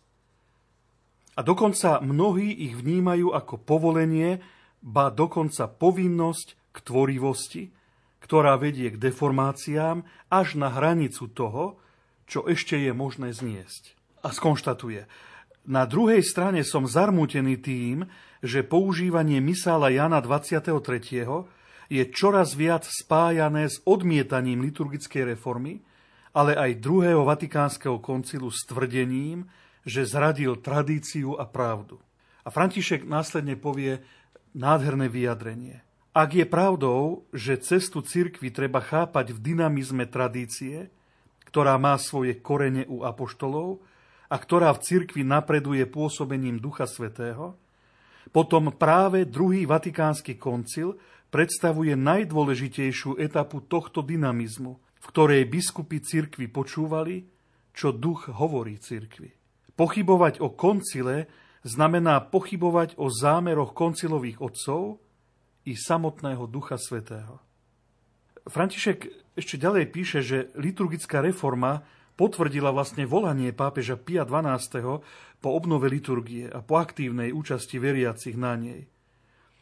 A 1.37 1.45
dokonca 1.45 2.03
mnohí 2.03 2.51
ich 2.51 2.75
vnímajú 2.75 3.31
ako 3.31 3.63
povolenie, 3.63 4.43
ba 4.83 5.07
dokonca 5.07 5.71
povinnosť 5.71 6.75
k 6.75 6.77
tvorivosti, 6.83 7.63
ktorá 8.19 8.59
vedie 8.59 8.91
k 8.91 8.99
deformáciám 8.99 10.03
až 10.27 10.47
na 10.59 10.75
hranicu 10.75 11.31
toho, 11.31 11.79
čo 12.27 12.43
ešte 12.51 12.75
je 12.75 12.91
možné 12.91 13.31
zniesť. 13.31 13.95
A 14.25 14.33
skonštatuje, 14.35 15.07
na 15.67 15.83
druhej 15.83 16.23
strane 16.23 16.63
som 16.63 16.87
zarmútený 16.87 17.59
tým, 17.59 18.07
že 18.39 18.63
používanie 18.63 19.43
misála 19.43 19.91
Jana 19.91 20.23
23. 20.23 20.71
je 21.91 22.03
čoraz 22.07 22.55
viac 22.55 22.87
spájané 22.87 23.67
s 23.67 23.83
odmietaním 23.83 24.63
liturgickej 24.63 25.35
reformy, 25.35 25.83
ale 26.31 26.55
aj 26.55 26.79
druhého 26.79 27.27
Vatikánskeho 27.27 27.99
koncilu 27.99 28.47
s 28.47 28.63
tvrdením, 28.63 29.43
že 29.83 30.07
zradil 30.07 30.59
tradíciu 30.63 31.35
a 31.35 31.43
pravdu. 31.43 31.99
A 32.43 32.51
František 32.51 33.03
následne 33.03 33.59
povie 33.59 33.99
nádherné 34.55 35.11
vyjadrenie. 35.11 35.83
Ak 36.15 36.33
je 36.33 36.47
pravdou, 36.47 37.27
že 37.35 37.59
cestu 37.59 38.01
cirkvi 38.01 38.49
treba 38.49 38.79
chápať 38.79 39.35
v 39.35 39.53
dynamizme 39.53 40.07
tradície, 40.07 40.89
ktorá 41.45 41.75
má 41.75 41.99
svoje 41.99 42.39
korene 42.39 42.87
u 42.89 43.03
apoštolov, 43.05 43.83
a 44.27 44.35
ktorá 44.35 44.75
v 44.75 44.83
cirkvi 44.83 45.23
napreduje 45.23 45.87
pôsobením 45.87 46.59
Ducha 46.59 46.85
Svetého, 46.87 47.55
potom 48.31 48.75
práve 48.75 49.23
druhý 49.23 49.63
Vatikánsky 49.63 50.35
koncil 50.35 50.99
predstavuje 51.31 51.95
najdôležitejšiu 51.95 53.19
etapu 53.19 53.63
tohto 53.63 54.03
dynamizmu, 54.03 54.73
v 54.75 55.05
ktorej 55.07 55.47
biskupy 55.47 56.03
cirkvi 56.03 56.51
počúvali, 56.51 57.23
čo 57.71 57.95
duch 57.95 58.27
hovorí 58.31 58.75
cirkvi. 58.79 59.31
Pochybovať 59.77 60.41
o 60.41 60.51
koncile 60.57 61.29
znamená 61.61 62.19
pochybovať 62.27 62.97
o 62.97 63.11
zámeroch 63.11 63.77
koncilových 63.77 64.41
otcov 64.41 64.97
i 65.67 65.75
samotného 65.75 66.47
Ducha 66.49 66.79
Svetého. 66.79 67.43
František 68.47 69.27
ešte 69.35 69.59
ďalej 69.59 69.85
píše, 69.91 70.19
že 70.23 70.49
liturgická 70.55 71.19
reforma 71.19 71.83
potvrdila 72.17 72.73
vlastne 72.73 73.05
volanie 73.05 73.53
pápeža 73.53 73.95
Pia 73.95 74.25
XII. 74.25 74.99
po 75.37 75.49
obnove 75.53 75.85
liturgie 75.85 76.49
a 76.49 76.65
po 76.65 76.81
aktívnej 76.81 77.29
účasti 77.29 77.77
veriacich 77.77 78.33
na 78.33 78.57
nej. 78.57 78.89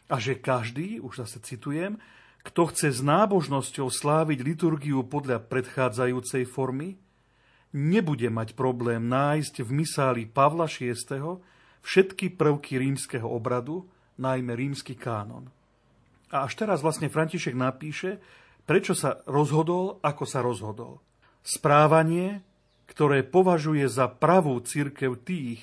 A 0.07 0.15
že 0.23 0.39
každý, 0.39 1.03
už 1.03 1.27
zase 1.27 1.43
citujem, 1.43 1.99
kto 2.47 2.71
chce 2.71 2.93
s 2.95 3.01
nábožnosťou 3.03 3.91
sláviť 3.91 4.39
liturgiu 4.45 5.03
podľa 5.03 5.43
predchádzajúcej 5.49 6.45
formy, 6.47 6.95
nebude 7.75 8.31
mať 8.31 8.55
problém 8.55 9.03
nájsť 9.11 9.65
v 9.65 9.69
misáli 9.83 10.23
Pavla 10.29 10.69
VI. 10.69 10.95
všetky 11.83 12.39
prvky 12.39 12.79
rímskeho 12.79 13.27
obradu, 13.27 13.89
najmä 14.15 14.55
rímsky 14.55 14.95
kánon. 14.95 15.51
A 16.31 16.47
až 16.47 16.55
teraz 16.55 16.79
vlastne 16.79 17.11
František 17.11 17.57
napíše, 17.57 18.21
prečo 18.63 18.95
sa 18.95 19.19
rozhodol, 19.27 19.99
ako 19.99 20.23
sa 20.23 20.39
rozhodol. 20.39 21.03
Správanie, 21.45 22.41
ktoré 22.89 23.21
považuje 23.21 23.85
za 23.85 24.09
pravú 24.09 24.57
církev 24.65 25.13
tých, 25.21 25.61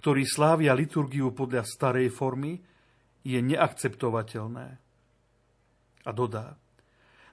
ktorí 0.00 0.24
slávia 0.24 0.72
liturgiu 0.72 1.28
podľa 1.28 1.68
starej 1.68 2.08
formy, 2.08 2.64
je 3.20 3.36
neakceptovateľné. 3.44 4.80
A 6.08 6.10
dodá, 6.16 6.56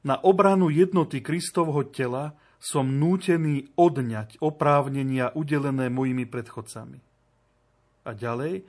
na 0.03 0.19
obranu 0.19 0.67
jednoty 0.67 1.23
Kristovho 1.23 1.87
tela 1.87 2.35
som 2.59 2.99
nútený 2.99 3.71
odňať 3.79 4.43
oprávnenia 4.43 5.31
udelené 5.31 5.87
mojimi 5.87 6.27
predchodcami. 6.27 6.99
A 8.03 8.11
ďalej, 8.11 8.67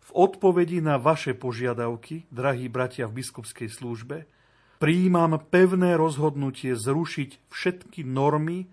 v 0.00 0.10
odpovedi 0.14 0.78
na 0.78 0.98
vaše 0.98 1.34
požiadavky, 1.34 2.30
drahí 2.30 2.70
bratia 2.70 3.10
v 3.10 3.22
biskupskej 3.22 3.66
službe, 3.66 4.30
Príjmam 4.80 5.36
pevné 5.52 5.92
rozhodnutie 6.00 6.72
zrušiť 6.72 7.52
všetky 7.52 8.00
normy, 8.00 8.64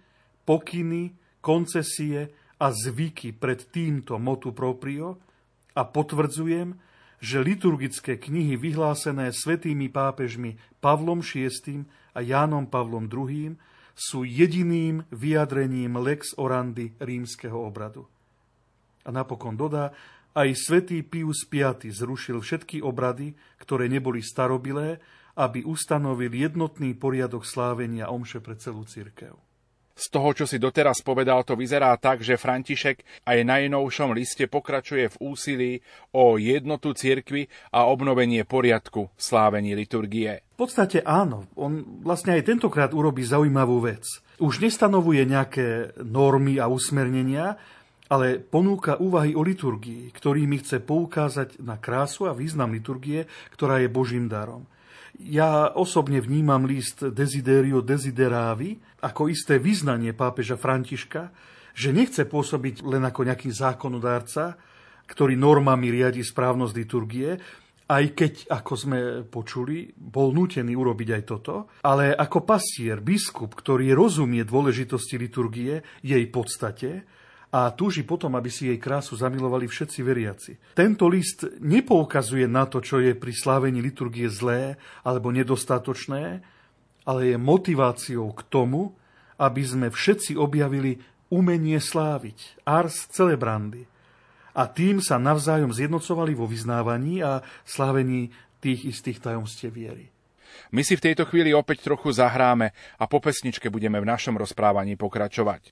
pokyny, 0.47 1.11
koncesie 1.43 2.31
a 2.63 2.71
zvyky 2.71 3.35
pred 3.35 3.67
týmto 3.67 4.15
motu 4.15 4.55
proprio 4.55 5.19
a 5.75 5.83
potvrdzujem, 5.83 6.79
že 7.19 7.43
liturgické 7.43 8.15
knihy 8.15 8.55
vyhlásené 8.55 9.35
svetými 9.35 9.91
pápežmi 9.91 10.55
Pavlom 10.79 11.19
VI 11.19 11.83
a 12.15 12.23
Jánom 12.23 12.71
Pavlom 12.71 13.11
II 13.11 13.59
sú 13.91 14.23
jediným 14.23 15.03
vyjadrením 15.11 15.99
lex 15.99 16.39
orandy 16.39 16.95
rímskeho 17.03 17.59
obradu. 17.59 18.07
A 19.03 19.11
napokon 19.11 19.59
dodá, 19.59 19.91
aj 20.37 20.55
svätý 20.55 21.03
Pius 21.03 21.43
V 21.49 21.67
zrušil 21.91 22.39
všetky 22.39 22.79
obrady, 22.79 23.35
ktoré 23.59 23.91
neboli 23.91 24.23
starobilé 24.23 25.03
aby 25.37 25.61
ustanovil 25.61 26.33
jednotný 26.33 26.97
poriadok 26.97 27.45
slávenia 27.45 28.09
omše 28.09 28.41
pre 28.41 28.57
celú 28.57 28.83
církev. 28.89 29.37
Z 29.97 30.13
toho, 30.13 30.29
čo 30.29 30.45
si 30.45 30.61
doteraz 30.61 31.01
povedal, 31.01 31.41
to 31.41 31.57
vyzerá 31.57 31.89
tak, 31.97 32.21
že 32.21 32.37
František 32.37 33.25
aj 33.25 33.37
na 33.41 33.57
najnovšom 33.57 34.13
liste 34.13 34.45
pokračuje 34.45 35.09
v 35.09 35.17
úsilí 35.17 35.73
o 36.13 36.37
jednotu 36.37 36.93
cirkvy 36.93 37.49
a 37.73 37.89
obnovenie 37.89 38.45
poriadku 38.45 39.09
v 39.09 39.21
slávení 39.21 39.73
liturgie. 39.73 40.45
V 40.53 40.57
podstate 40.61 41.01
áno. 41.01 41.49
On 41.57 41.81
vlastne 42.05 42.37
aj 42.37 42.45
tentokrát 42.45 42.93
urobí 42.93 43.25
zaujímavú 43.25 43.81
vec. 43.81 44.05
Už 44.37 44.61
nestanovuje 44.61 45.25
nejaké 45.25 45.97
normy 46.05 46.61
a 46.61 46.69
usmernenia, 46.69 47.57
ale 48.05 48.37
ponúka 48.37 49.01
úvahy 49.01 49.33
o 49.33 49.41
liturgii, 49.41 50.13
ktorými 50.13 50.61
chce 50.61 50.77
poukázať 50.77 51.57
na 51.65 51.81
krásu 51.81 52.29
a 52.29 52.37
význam 52.37 52.69
liturgie, 52.69 53.25
ktorá 53.49 53.81
je 53.81 53.89
Božím 53.89 54.29
darom. 54.29 54.69
Ja 55.17 55.73
osobne 55.73 56.21
vnímam 56.21 56.69
list 56.69 57.01
Desiderio 57.01 57.81
Desideravi 57.81 59.01
ako 59.01 59.33
isté 59.33 59.57
vyznanie 59.57 60.13
pápeža 60.13 60.57
Františka, 60.61 61.33
že 61.73 61.93
nechce 61.93 62.25
pôsobiť 62.25 62.85
len 62.85 63.01
ako 63.05 63.25
nejaký 63.25 63.49
zákonodárca, 63.49 64.57
ktorý 65.09 65.33
normami 65.33 65.89
riadi 65.89 66.21
správnosť 66.21 66.73
liturgie, 66.73 67.29
aj 67.87 68.03
keď, 68.11 68.33
ako 68.51 68.73
sme 68.75 68.99
počuli, 69.31 69.87
bol 69.95 70.35
nútený 70.35 70.75
urobiť 70.75 71.09
aj 71.15 71.23
toto, 71.23 71.71
ale 71.87 72.11
ako 72.11 72.43
pastier, 72.43 72.99
biskup, 72.99 73.55
ktorý 73.55 73.95
rozumie 73.95 74.43
dôležitosti 74.43 75.15
liturgie, 75.15 75.79
jej 76.03 76.23
podstate, 76.27 77.07
a 77.47 77.71
túži 77.71 78.03
potom, 78.03 78.35
aby 78.35 78.51
si 78.51 78.67
jej 78.67 78.75
krásu 78.75 79.15
zamilovali 79.15 79.71
všetci 79.71 79.99
veriaci. 80.03 80.51
Tento 80.75 81.07
list 81.07 81.47
nepoukazuje 81.63 82.43
na 82.43 82.67
to, 82.67 82.83
čo 82.83 82.99
je 82.99 83.15
pri 83.15 83.31
slávení 83.31 83.79
liturgie 83.79 84.27
zlé 84.27 84.75
alebo 85.07 85.31
nedostatočné, 85.31 86.43
ale 87.07 87.21
je 87.31 87.37
motiváciou 87.39 88.35
k 88.35 88.41
tomu, 88.51 88.91
aby 89.39 89.63
sme 89.63 89.87
všetci 89.87 90.35
objavili 90.35 90.99
umenie 91.31 91.79
sláviť, 91.79 92.67
ars 92.67 93.07
celebrandy. 93.15 93.87
A 94.57 94.65
tým 94.67 94.99
sa 94.99 95.21
navzájom 95.21 95.71
zjednocovali 95.71 96.33
vo 96.33 96.49
vyznávaní 96.49 97.21
a 97.21 97.45
slávení 97.63 98.33
tých 98.59 98.89
istých 98.89 99.21
tajomstiev 99.21 99.71
viery. 99.71 100.09
My 100.73 100.81
si 100.81 100.97
v 100.97 101.05
tejto 101.11 101.29
chvíli 101.29 101.53
opäť 101.53 101.85
trochu 101.85 102.09
zahráme 102.11 102.73
a 102.97 103.05
po 103.05 103.21
pesničke 103.21 103.69
budeme 103.69 104.01
v 104.01 104.09
našom 104.09 104.35
rozprávaní 104.35 104.97
pokračovať. 104.97 105.71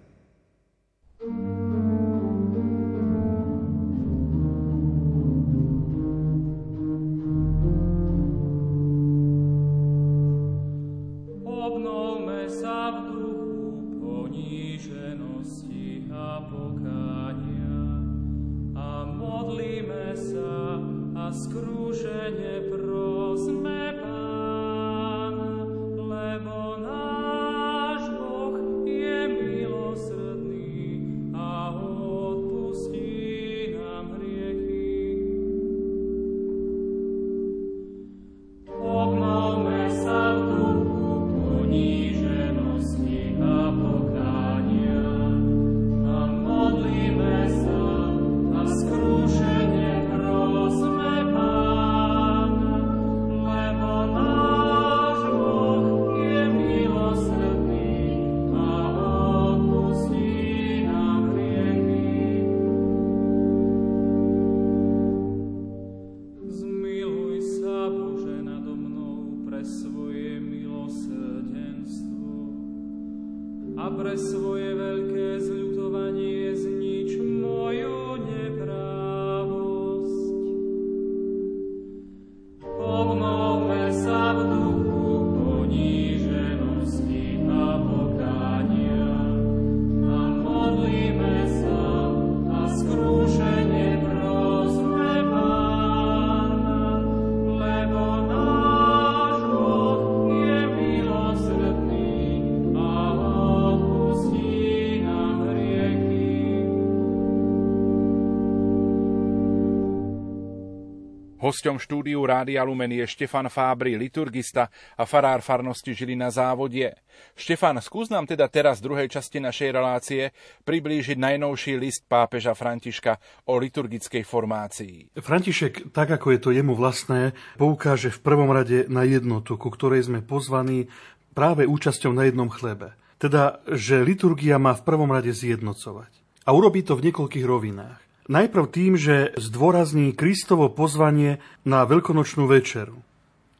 Hosťom 111.51 111.83
štúdiu 111.83 112.23
Rádia 112.23 112.63
Lumen 112.63 112.95
je 112.95 113.03
Štefan 113.03 113.51
Fábry, 113.51 113.99
liturgista 113.99 114.71
a 114.95 115.03
farár 115.03 115.43
farnosti 115.43 115.91
žili 115.91 116.15
na 116.15 116.31
závodie. 116.31 116.95
Štefan, 117.35 117.75
skús 117.83 118.07
nám 118.07 118.23
teda 118.23 118.47
teraz 118.47 118.79
v 118.79 118.87
druhej 118.87 119.11
časti 119.11 119.43
našej 119.43 119.69
relácie 119.75 120.31
priblížiť 120.63 121.19
najnovší 121.19 121.75
list 121.75 122.07
pápeža 122.07 122.55
Františka 122.55 123.19
o 123.51 123.59
liturgickej 123.59 124.23
formácii. 124.23 125.11
František, 125.19 125.91
tak 125.91 126.15
ako 126.15 126.31
je 126.31 126.39
to 126.39 126.49
jemu 126.55 126.71
vlastné, 126.71 127.35
poukáže 127.59 128.15
v 128.15 128.23
prvom 128.23 128.47
rade 128.47 128.87
na 128.87 129.03
jednotu, 129.03 129.59
ku 129.59 129.67
ktorej 129.75 130.07
sme 130.07 130.23
pozvaní 130.23 130.87
práve 131.35 131.67
účasťou 131.67 132.15
na 132.15 132.31
jednom 132.31 132.47
chlebe. 132.47 132.95
Teda, 133.19 133.59
že 133.67 134.07
liturgia 134.07 134.55
má 134.55 134.71
v 134.71 134.87
prvom 134.87 135.11
rade 135.11 135.35
zjednocovať. 135.35 136.15
A 136.47 136.55
urobí 136.55 136.79
to 136.87 136.95
v 136.95 137.11
niekoľkých 137.11 137.43
rovinách. 137.43 138.10
Najprv 138.31 138.65
tým, 138.71 138.95
že 138.95 139.35
zdôrazní 139.35 140.15
Kristovo 140.15 140.71
pozvanie 140.71 141.43
na 141.67 141.83
veľkonočnú 141.83 142.47
večeru. 142.47 143.03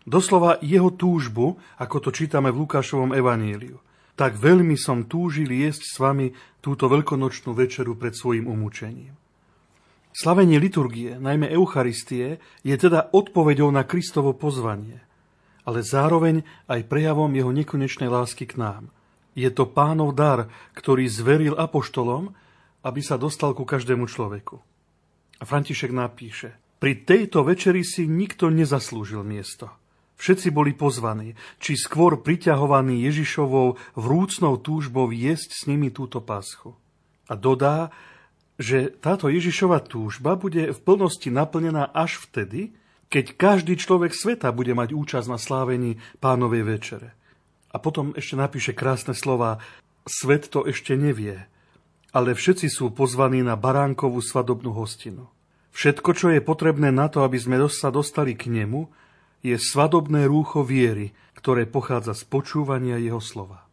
Doslova 0.07 0.63
jeho 0.63 0.95
túžbu, 0.95 1.59
ako 1.75 1.99
to 1.99 2.09
čítame 2.15 2.55
v 2.55 2.63
Lukášovom 2.63 3.11
evaníliu. 3.11 3.83
Tak 4.15 4.39
veľmi 4.39 4.79
som 4.79 5.03
túžil 5.11 5.51
jesť 5.51 5.83
s 5.83 5.95
vami 5.99 6.31
túto 6.63 6.87
veľkonočnú 6.87 7.51
večeru 7.51 7.99
pred 7.99 8.15
svojim 8.15 8.47
umúčením. 8.47 9.11
Slavenie 10.15 10.55
liturgie, 10.55 11.19
najmä 11.19 11.51
Eucharistie, 11.51 12.39
je 12.63 12.75
teda 12.79 13.11
odpoveďou 13.11 13.75
na 13.75 13.83
Kristovo 13.83 14.31
pozvanie, 14.31 15.03
ale 15.67 15.83
zároveň 15.83 16.47
aj 16.71 16.87
prejavom 16.87 17.31
jeho 17.35 17.51
nekonečnej 17.51 18.07
lásky 18.07 18.47
k 18.47 18.55
nám. 18.55 18.87
Je 19.35 19.51
to 19.51 19.67
pánov 19.67 20.15
dar, 20.15 20.47
ktorý 20.79 21.11
zveril 21.11 21.59
apoštolom 21.59 22.31
aby 22.81 23.01
sa 23.01 23.17
dostal 23.17 23.53
ku 23.53 23.65
každému 23.65 24.09
človeku. 24.09 24.57
A 25.41 25.43
František 25.45 25.89
napíše, 25.93 26.57
pri 26.81 27.05
tejto 27.05 27.45
večeri 27.45 27.85
si 27.85 28.09
nikto 28.09 28.49
nezaslúžil 28.49 29.21
miesto. 29.21 29.69
Všetci 30.21 30.53
boli 30.53 30.77
pozvaní, 30.77 31.33
či 31.57 31.73
skôr 31.73 32.21
priťahovaní 32.21 33.01
Ježišovou 33.09 33.77
vrúcnou 33.97 34.53
túžbou 34.61 35.09
jesť 35.09 35.49
s 35.49 35.61
nimi 35.65 35.89
túto 35.89 36.21
páschu. 36.21 36.77
A 37.25 37.33
dodá, 37.33 37.89
že 38.61 38.93
táto 39.01 39.33
Ježišova 39.33 39.81
túžba 39.81 40.37
bude 40.37 40.69
v 40.69 40.79
plnosti 40.81 41.25
naplnená 41.33 41.89
až 41.89 42.21
vtedy, 42.21 42.77
keď 43.09 43.33
každý 43.33 43.73
človek 43.81 44.13
sveta 44.13 44.53
bude 44.53 44.77
mať 44.77 44.93
účasť 44.93 45.27
na 45.27 45.41
slávení 45.41 45.97
pánovej 46.21 46.69
večere. 46.69 47.17
A 47.73 47.81
potom 47.81 48.13
ešte 48.13 48.37
napíše 48.37 48.77
krásne 48.77 49.17
slova, 49.17 49.57
svet 50.05 50.53
to 50.53 50.69
ešte 50.69 50.93
nevie, 50.93 51.49
ale 52.11 52.35
všetci 52.35 52.67
sú 52.67 52.91
pozvaní 52.91 53.43
na 53.43 53.55
baránkovú 53.55 54.19
svadobnú 54.19 54.75
hostinu. 54.75 55.31
Všetko, 55.71 56.09
čo 56.11 56.27
je 56.31 56.43
potrebné 56.43 56.91
na 56.91 57.07
to, 57.07 57.23
aby 57.23 57.39
sme 57.39 57.55
sa 57.71 57.87
dostali 57.91 58.35
k 58.35 58.51
nemu, 58.51 58.91
je 59.41 59.55
svadobné 59.55 60.27
rúcho 60.27 60.61
viery, 60.61 61.15
ktoré 61.33 61.65
pochádza 61.65 62.13
z 62.13 62.27
počúvania 62.27 62.99
jeho 62.99 63.23
slova. 63.23 63.65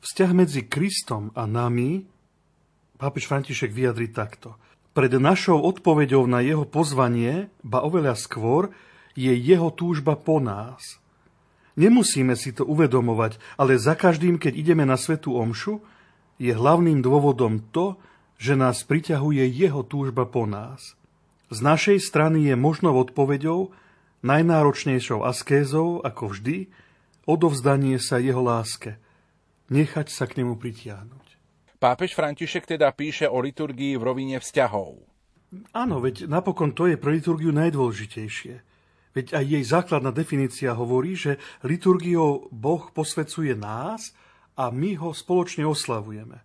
Vzťah 0.00 0.30
medzi 0.32 0.64
Kristom 0.64 1.34
a 1.34 1.44
nami 1.44 2.06
pápež 2.98 3.30
František 3.30 3.70
vyjadri 3.70 4.10
takto. 4.10 4.58
Pred 4.92 5.22
našou 5.22 5.62
odpoveďou 5.62 6.26
na 6.26 6.42
jeho 6.42 6.66
pozvanie, 6.66 7.46
ba 7.62 7.86
oveľa 7.86 8.18
skôr, 8.18 8.74
je 9.14 9.30
jeho 9.30 9.70
túžba 9.70 10.18
po 10.18 10.42
nás. 10.42 10.98
Nemusíme 11.78 12.34
si 12.34 12.50
to 12.50 12.66
uvedomovať, 12.66 13.38
ale 13.54 13.78
za 13.78 13.94
každým, 13.94 14.42
keď 14.42 14.58
ideme 14.58 14.82
na 14.82 14.98
svetú 14.98 15.38
omšu, 15.38 15.78
je 16.38 16.54
hlavným 16.54 17.02
dôvodom 17.02 17.60
to, 17.74 17.98
že 18.38 18.54
nás 18.54 18.86
priťahuje 18.86 19.42
jeho 19.50 19.82
túžba 19.82 20.24
po 20.24 20.46
nás. 20.46 20.94
Z 21.50 21.58
našej 21.60 21.98
strany 21.98 22.46
je 22.48 22.54
možnou 22.54 22.94
odpoveďou, 23.02 23.74
najnáročnejšou 24.22 25.26
askézou, 25.26 26.02
ako 26.06 26.34
vždy, 26.34 26.70
odovzdanie 27.26 27.98
sa 27.98 28.22
jeho 28.22 28.40
láske, 28.40 28.96
nechať 29.68 30.06
sa 30.08 30.30
k 30.30 30.42
nemu 30.42 30.54
pritiahnuť. 30.56 31.26
Pápež 31.78 32.14
František 32.18 32.66
teda 32.66 32.90
píše 32.90 33.30
o 33.30 33.38
liturgii 33.38 33.94
v 33.94 34.02
rovine 34.02 34.36
vzťahov. 34.42 34.98
Áno, 35.72 36.02
veď 36.02 36.26
napokon 36.26 36.74
to 36.74 36.90
je 36.90 36.98
pre 36.98 37.14
liturgiu 37.14 37.54
najdôležitejšie. 37.54 38.54
Veď 39.16 39.26
aj 39.34 39.44
jej 39.46 39.64
základná 39.64 40.12
definícia 40.12 40.76
hovorí, 40.76 41.16
že 41.16 41.40
liturgiou 41.64 42.52
Boh 42.52 42.92
posvecuje 42.92 43.56
nás 43.56 44.12
a 44.58 44.74
my 44.74 44.98
ho 44.98 45.14
spoločne 45.14 45.62
oslavujeme. 45.62 46.42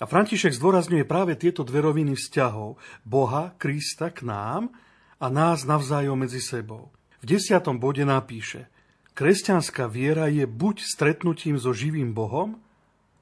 A 0.00 0.04
František 0.08 0.56
zdôrazňuje 0.56 1.04
práve 1.04 1.36
tieto 1.36 1.62
dve 1.62 1.84
roviny 1.84 2.16
vzťahov. 2.16 2.80
Boha, 3.04 3.54
Krista 3.60 4.08
k 4.10 4.24
nám 4.24 4.72
a 5.20 5.30
nás 5.30 5.68
navzájom 5.68 6.16
medzi 6.16 6.40
sebou. 6.42 6.90
V 7.22 7.38
desiatom 7.38 7.78
bode 7.78 8.02
napíše, 8.02 8.66
kresťanská 9.14 9.86
viera 9.86 10.26
je 10.26 10.48
buď 10.48 10.82
stretnutím 10.82 11.54
so 11.60 11.70
živým 11.70 12.16
Bohom, 12.16 12.58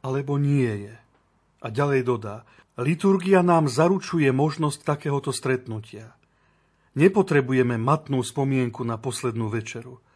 alebo 0.01 0.40
nie 0.40 0.88
je. 0.88 0.97
A 1.61 1.69
ďalej 1.69 2.09
dodá, 2.09 2.49
liturgia 2.81 3.45
nám 3.45 3.69
zaručuje 3.69 4.33
možnosť 4.33 4.81
takéhoto 4.81 5.37
stretnutia. 5.37 6.16
Nepotrebujeme 6.97 7.77
matnú 7.77 8.25
spomienku 8.25 8.87
na 8.87 8.97
poslednú 8.97 9.53
večeru– 9.53 10.01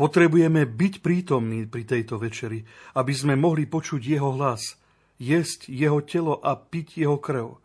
Potrebujeme 0.00 0.64
byť 0.64 1.04
prítomní 1.04 1.68
pri 1.68 1.84
tejto 1.84 2.16
večeri, 2.16 2.64
aby 2.96 3.12
sme 3.12 3.36
mohli 3.36 3.68
počuť 3.68 4.00
jeho 4.00 4.32
hlas, 4.32 4.80
jesť 5.20 5.68
jeho 5.68 6.00
telo 6.00 6.40
a 6.40 6.56
piť 6.56 7.04
jeho 7.04 7.20
krv. 7.20 7.60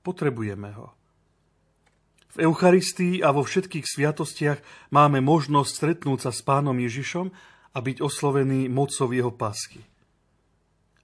Potrebujeme 0.00 0.72
ho. 0.80 0.96
V 2.32 2.48
Eucharistii 2.48 3.20
a 3.20 3.36
vo 3.36 3.44
všetkých 3.44 3.84
sviatostiach 3.84 4.64
máme 4.96 5.20
možnosť 5.20 5.70
stretnúť 5.76 6.24
sa 6.24 6.32
s 6.32 6.40
pánom 6.40 6.72
Ježišom 6.72 7.28
a 7.76 7.78
byť 7.84 8.00
oslovený 8.00 8.72
mocou 8.72 9.12
jeho 9.12 9.28
pasky. 9.28 9.84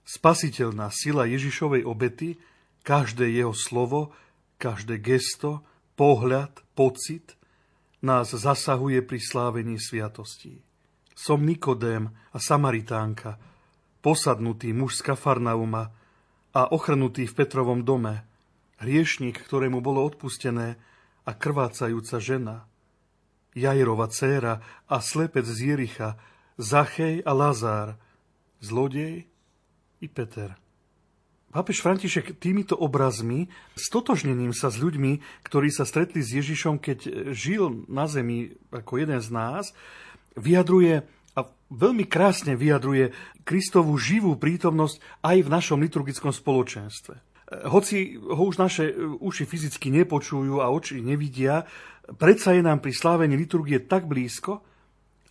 Spasiteľná 0.09 0.89
sila 0.89 1.29
Ježišovej 1.29 1.85
obety, 1.85 2.41
každé 2.89 3.29
jeho 3.37 3.53
slovo, 3.53 4.17
každé 4.57 4.97
gesto, 4.97 5.61
pohľad, 5.93 6.65
pocit 6.73 7.37
nás 8.01 8.33
zasahuje 8.33 9.05
pri 9.05 9.21
slávení 9.21 9.77
sviatostí. 9.77 10.70
Som 11.21 11.45
Nikodém 11.45 12.09
a 12.33 12.41
Samaritánka, 12.41 13.37
posadnutý 14.01 14.73
muž 14.73 15.05
z 15.05 15.13
Kafarnauma 15.13 15.93
a 16.57 16.73
ochrnutý 16.73 17.29
v 17.29 17.37
Petrovom 17.37 17.85
dome, 17.85 18.25
hriešnik, 18.81 19.37
ktorému 19.45 19.85
bolo 19.85 20.01
odpustené 20.01 20.81
a 21.29 21.37
krvácajúca 21.37 22.17
žena, 22.25 22.65
Jajrova 23.53 24.09
dcéra 24.09 24.65
a 24.89 24.97
slepec 25.05 25.45
z 25.45 25.77
Jericha, 25.77 26.17
Zachej 26.57 27.21
a 27.21 27.37
Lazár, 27.37 28.01
zlodej 28.65 29.29
i 30.01 30.07
Peter. 30.09 30.57
Pápež 31.51 31.83
František 31.83 32.41
týmito 32.41 32.79
obrazmi, 32.79 33.51
stotožnením 33.77 34.55
sa 34.55 34.71
s 34.71 34.79
ľuďmi, 34.79 35.45
ktorí 35.45 35.69
sa 35.69 35.85
stretli 35.85 36.25
s 36.25 36.31
Ježišom, 36.33 36.79
keď 36.81 37.29
žil 37.35 37.85
na 37.91 38.09
zemi 38.09 38.55
ako 38.71 39.03
jeden 39.03 39.21
z 39.21 39.29
nás, 39.35 39.75
vyjadruje 40.39 41.03
a 41.35 41.41
veľmi 41.71 42.05
krásne 42.07 42.59
vyjadruje 42.59 43.15
Kristovú 43.47 43.97
živú 43.97 44.37
prítomnosť 44.37 45.25
aj 45.25 45.37
v 45.43 45.53
našom 45.53 45.79
liturgickom 45.83 46.31
spoločenstve. 46.31 47.15
Hoci 47.67 48.15
ho 48.15 48.43
už 48.47 48.63
naše 48.63 48.95
uši 49.19 49.43
fyzicky 49.43 49.91
nepočujú 49.91 50.63
a 50.63 50.71
oči 50.71 51.03
nevidia, 51.03 51.67
predsa 52.15 52.55
je 52.55 52.63
nám 52.63 52.79
pri 52.79 52.95
slávení 52.95 53.35
liturgie 53.35 53.83
tak 53.83 54.07
blízko, 54.07 54.63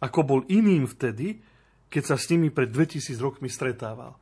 ako 0.03 0.19
bol 0.23 0.39
iným 0.51 0.83
vtedy, 0.83 1.39
keď 1.87 2.03
sa 2.03 2.15
s 2.19 2.27
nimi 2.27 2.51
pred 2.51 2.71
2000 2.71 3.15
rokmi 3.23 3.47
stretával. 3.47 4.19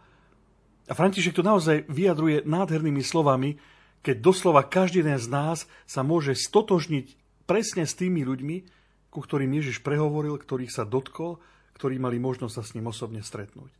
A 0.88 0.94
František 0.96 1.36
to 1.36 1.44
naozaj 1.44 1.90
vyjadruje 1.90 2.48
nádhernými 2.48 3.04
slovami, 3.04 3.60
keď 4.06 4.24
doslova 4.24 4.63
každý 4.63 5.04
z 5.04 5.28
nás 5.28 5.68
sa 5.84 6.02
môže 6.06 6.32
stotožniť 6.38 7.18
presne 7.44 7.84
s 7.84 7.98
tými 7.98 8.24
ľuďmi, 8.24 8.77
ku 9.17 9.25
ktorým 9.25 9.49
Ježiš 9.58 9.82
prehovoril, 9.82 10.38
ktorých 10.38 10.69
sa 10.69 10.86
dotkol, 10.86 11.41
ktorí 11.73 11.97
mali 11.97 12.21
možnosť 12.21 12.53
sa 12.53 12.62
s 12.62 12.77
ním 12.77 12.93
osobne 12.93 13.25
stretnúť. 13.25 13.73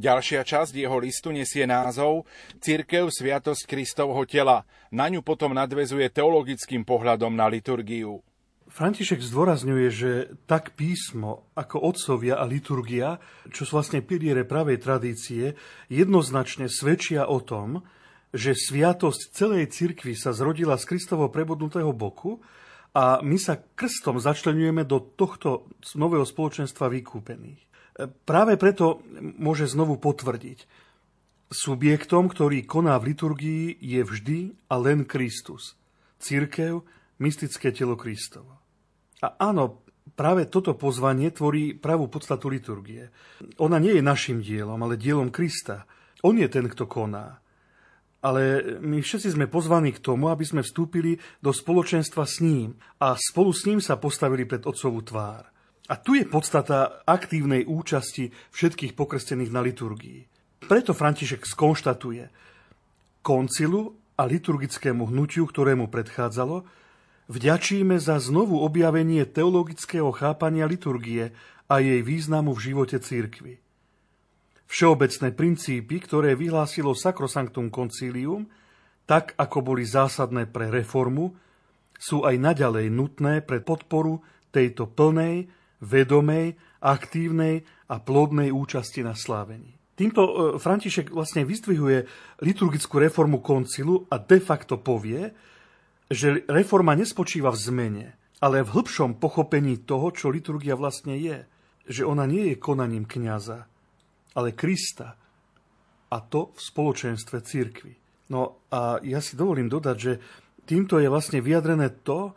Ďalšia 0.00 0.40
časť 0.40 0.72
jeho 0.72 0.96
listu 0.96 1.28
nesie 1.28 1.68
názov 1.68 2.24
Cirkev 2.64 3.12
Sviatosť 3.12 3.68
Kristovho 3.68 4.24
tela. 4.24 4.64
Na 4.88 5.12
ňu 5.12 5.20
potom 5.20 5.52
nadvezuje 5.52 6.08
teologickým 6.08 6.88
pohľadom 6.88 7.36
na 7.36 7.44
liturgiu. 7.52 8.24
František 8.72 9.20
zdôrazňuje, 9.20 9.86
že 9.92 10.12
tak 10.48 10.72
písmo 10.78 11.44
ako 11.52 11.76
otcovia 11.84 12.40
a 12.40 12.48
liturgia, 12.48 13.20
čo 13.52 13.68
sú 13.68 13.76
vlastne 13.76 14.00
piliere 14.00 14.48
pravej 14.48 14.80
tradície, 14.80 15.60
jednoznačne 15.92 16.72
svedčia 16.72 17.28
o 17.28 17.44
tom, 17.44 17.84
že 18.32 18.56
sviatosť 18.56 19.20
celej 19.36 19.74
cirkvi 19.76 20.16
sa 20.16 20.32
zrodila 20.32 20.80
z 20.80 20.88
Kristovo 20.88 21.28
prebodnutého 21.28 21.92
boku 21.92 22.40
a 22.90 23.22
my 23.22 23.38
sa 23.38 23.58
krstom 23.58 24.18
začlenujeme 24.18 24.82
do 24.82 24.98
tohto 24.98 25.70
nového 25.94 26.26
spoločenstva 26.26 26.90
vykúpených. 26.90 27.60
E, 27.62 27.66
práve 28.10 28.58
preto 28.58 29.02
môže 29.38 29.70
znovu 29.70 30.02
potvrdiť. 30.02 30.66
Subjektom, 31.50 32.30
ktorý 32.30 32.66
koná 32.66 32.98
v 32.98 33.14
liturgii, 33.14 33.64
je 33.78 34.00
vždy 34.02 34.38
a 34.70 34.74
len 34.78 35.06
Kristus. 35.06 35.74
Církev, 36.18 36.82
mystické 37.18 37.74
telo 37.74 37.94
Kristovo. 37.98 38.58
A 39.22 39.38
áno, 39.38 39.82
práve 40.14 40.46
toto 40.50 40.74
pozvanie 40.74 41.30
tvorí 41.30 41.74
pravú 41.76 42.10
podstatu 42.10 42.50
liturgie. 42.50 43.10
Ona 43.62 43.78
nie 43.78 43.98
je 43.98 44.02
našim 44.02 44.42
dielom, 44.42 44.78
ale 44.82 44.98
dielom 44.98 45.30
Krista. 45.30 45.86
On 46.26 46.34
je 46.34 46.46
ten, 46.50 46.66
kto 46.66 46.90
koná. 46.90 47.38
Ale 48.20 48.76
my 48.84 49.00
všetci 49.00 49.32
sme 49.32 49.48
pozvaní 49.48 49.96
k 49.96 50.04
tomu, 50.04 50.28
aby 50.28 50.44
sme 50.44 50.60
vstúpili 50.60 51.16
do 51.40 51.56
spoločenstva 51.56 52.28
s 52.28 52.44
ním 52.44 52.76
a 53.00 53.16
spolu 53.16 53.50
s 53.56 53.64
ním 53.64 53.80
sa 53.80 53.96
postavili 53.96 54.44
pred 54.44 54.68
Otcovú 54.68 55.00
tvár. 55.00 55.48
A 55.88 55.96
tu 55.96 56.14
je 56.14 56.28
podstata 56.28 57.02
aktívnej 57.08 57.64
účasti 57.64 58.30
všetkých 58.52 58.92
pokrstených 58.94 59.50
na 59.50 59.64
liturgii. 59.64 60.20
Preto 60.68 60.92
František 60.92 61.48
skonštatuje 61.48 62.28
koncilu 63.24 63.96
a 64.20 64.28
liturgickému 64.28 65.08
hnutiu, 65.08 65.48
ktorému 65.48 65.88
predchádzalo, 65.88 66.68
vďačíme 67.32 67.96
za 67.96 68.20
znovu 68.20 68.60
objavenie 68.60 69.24
teologického 69.24 70.12
chápania 70.12 70.68
liturgie 70.68 71.32
a 71.72 71.80
jej 71.80 72.04
významu 72.04 72.52
v 72.52 72.60
živote 72.70 73.00
církvy. 73.00 73.64
Všeobecné 74.70 75.34
princípy, 75.34 75.98
ktoré 75.98 76.38
vyhlásilo 76.38 76.94
Sacrosanctum 76.94 77.74
Concilium, 77.74 78.46
tak 79.02 79.34
ako 79.34 79.66
boli 79.66 79.82
zásadné 79.82 80.46
pre 80.46 80.70
reformu, 80.70 81.34
sú 81.98 82.22
aj 82.22 82.38
naďalej 82.38 82.86
nutné 82.94 83.42
pre 83.42 83.58
podporu 83.58 84.22
tejto 84.54 84.86
plnej, 84.86 85.50
vedomej, 85.82 86.54
aktívnej 86.86 87.66
a 87.90 87.98
plodnej 87.98 88.54
účasti 88.54 89.02
na 89.02 89.18
slávení. 89.18 89.74
Týmto 89.98 90.22
e, 90.22 90.32
František 90.62 91.10
vlastne 91.10 91.42
vystvihuje 91.42 92.06
liturgickú 92.46 93.02
reformu 93.02 93.42
koncilu 93.42 94.06
a 94.06 94.22
de 94.22 94.38
facto 94.38 94.78
povie, 94.78 95.34
že 96.06 96.46
reforma 96.46 96.94
nespočíva 96.94 97.50
v 97.50 97.58
zmene, 97.58 98.06
ale 98.38 98.62
v 98.62 98.70
hĺbšom 98.70 99.18
pochopení 99.18 99.82
toho, 99.82 100.14
čo 100.14 100.30
liturgia 100.30 100.78
vlastne 100.78 101.18
je. 101.18 101.42
Že 101.90 102.02
ona 102.06 102.24
nie 102.24 102.54
je 102.54 102.62
konaním 102.62 103.04
kniaza, 103.04 103.66
ale 104.34 104.54
Krista. 104.54 105.16
A 106.10 106.16
to 106.26 106.50
v 106.54 106.60
spoločenstve 106.60 107.38
církvy. 107.42 107.92
No 108.30 108.66
a 108.70 109.02
ja 109.02 109.18
si 109.22 109.34
dovolím 109.34 109.70
dodať, 109.70 109.96
že 109.98 110.12
týmto 110.66 110.98
je 111.02 111.10
vlastne 111.10 111.42
vyjadrené 111.42 112.02
to, 112.02 112.34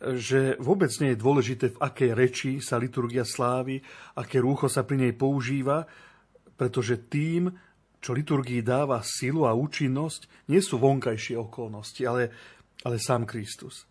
že 0.00 0.56
vôbec 0.56 0.88
nie 1.04 1.12
je 1.12 1.20
dôležité, 1.20 1.76
v 1.76 1.80
akej 1.84 2.10
reči 2.16 2.50
sa 2.64 2.80
liturgia 2.80 3.24
slávy, 3.28 3.84
aké 4.16 4.40
rúcho 4.40 4.68
sa 4.68 4.84
pri 4.84 5.08
nej 5.08 5.12
používa, 5.12 5.84
pretože 6.56 7.08
tým, 7.08 7.52
čo 8.00 8.16
liturgii 8.16 8.64
dáva 8.64 9.04
silu 9.04 9.44
a 9.44 9.52
účinnosť, 9.52 10.48
nie 10.48 10.60
sú 10.64 10.80
vonkajšie 10.80 11.36
okolnosti, 11.36 12.00
ale, 12.08 12.32
ale 12.84 12.96
sám 12.96 13.28
Kristus. 13.28 13.84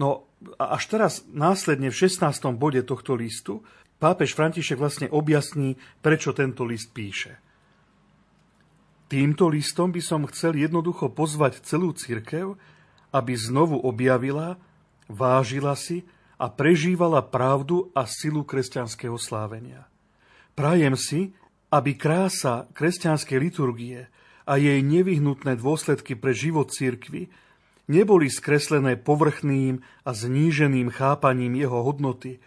No 0.00 0.32
a 0.56 0.80
až 0.80 0.88
teraz 0.88 1.28
následne 1.28 1.92
v 1.92 1.96
16. 2.08 2.24
bode 2.56 2.80
tohto 2.88 3.12
listu 3.12 3.60
pápež 4.00 4.32
František 4.32 4.80
vlastne 4.80 5.06
objasní, 5.12 5.76
prečo 6.00 6.32
tento 6.32 6.64
list 6.64 6.90
píše. 6.96 7.36
Týmto 9.12 9.52
listom 9.52 9.92
by 9.92 10.00
som 10.00 10.24
chcel 10.30 10.56
jednoducho 10.56 11.12
pozvať 11.12 11.60
celú 11.66 11.92
cirkev, 11.92 12.56
aby 13.12 13.32
znovu 13.36 13.76
objavila, 13.76 14.56
vážila 15.10 15.74
si 15.76 16.06
a 16.40 16.48
prežívala 16.48 17.20
pravdu 17.20 17.92
a 17.92 18.08
silu 18.08 18.46
kresťanského 18.46 19.18
slávenia. 19.18 19.90
Prajem 20.54 20.94
si, 20.94 21.34
aby 21.68 21.94
krása 21.98 22.70
kresťanskej 22.72 23.38
liturgie 23.38 24.08
a 24.46 24.56
jej 24.56 24.80
nevyhnutné 24.82 25.58
dôsledky 25.58 26.16
pre 26.16 26.34
život 26.34 26.70
cirkvy 26.70 27.30
neboli 27.90 28.30
skreslené 28.30 28.94
povrchným 28.94 29.82
a 30.06 30.10
zníženým 30.14 30.94
chápaním 30.94 31.58
jeho 31.58 31.82
hodnoty, 31.82 32.38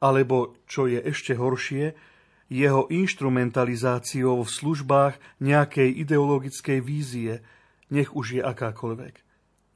alebo, 0.00 0.56
čo 0.68 0.86
je 0.86 1.00
ešte 1.00 1.36
horšie, 1.36 1.96
jeho 2.46 2.86
instrumentalizáciou 2.86 4.46
v 4.46 4.50
službách 4.50 5.18
nejakej 5.42 5.90
ideologickej 6.06 6.78
vízie, 6.78 7.42
nech 7.90 8.14
už 8.14 8.38
je 8.38 8.42
akákoľvek. 8.42 9.14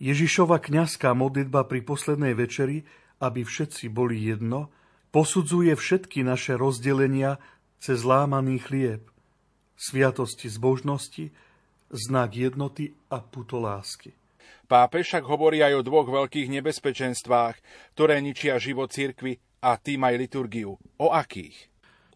Ježišova 0.01 0.63
kňazská 0.63 1.13
modlitba 1.13 1.67
pri 1.67 1.85
poslednej 1.85 2.33
večeri, 2.33 2.87
aby 3.21 3.45
všetci 3.45 3.93
boli 3.93 4.17
jedno, 4.17 4.73
posudzuje 5.13 5.75
všetky 5.77 6.25
naše 6.25 6.57
rozdelenia 6.57 7.37
cez 7.83 8.07
lámaný 8.07 8.63
chlieb, 8.63 9.11
sviatosti 9.77 10.47
zbožnosti, 10.47 11.35
znak 11.91 12.39
jednoty 12.39 12.95
a 13.11 13.19
puto 13.19 13.59
lásky. 13.59 14.15
Pápež 14.71 15.11
však 15.11 15.25
hovorí 15.27 15.67
aj 15.67 15.83
o 15.83 15.87
dvoch 15.87 16.07
veľkých 16.07 16.47
nebezpečenstvách, 16.47 17.59
ktoré 17.99 18.23
ničia 18.23 18.55
život 18.63 18.95
cirkvy 18.95 19.43
a 19.61 19.77
tým 19.77 20.01
aj 20.05 20.15
liturgiu. 20.17 20.77
O 21.01 21.09
akých? 21.13 21.71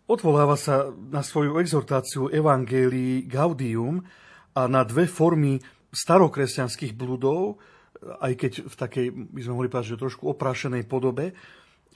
Odvoláva 0.04 0.60
sa 0.60 0.92
na 0.92 1.24
svoju 1.24 1.56
exhortáciu 1.60 2.28
Evangelii 2.28 3.24
Gaudium 3.24 4.04
a 4.52 4.68
na 4.68 4.84
dve 4.84 5.08
formy 5.08 5.60
starokresťanských 5.94 6.92
bludov, 6.92 7.56
aj 8.20 8.32
keď 8.36 8.52
v 8.68 8.74
takej, 8.74 9.06
by 9.32 9.40
sme 9.40 9.54
mohli 9.56 9.72
povedať, 9.72 9.96
že 9.96 10.02
trošku 10.04 10.28
oprášenej 10.28 10.84
podobe, 10.84 11.32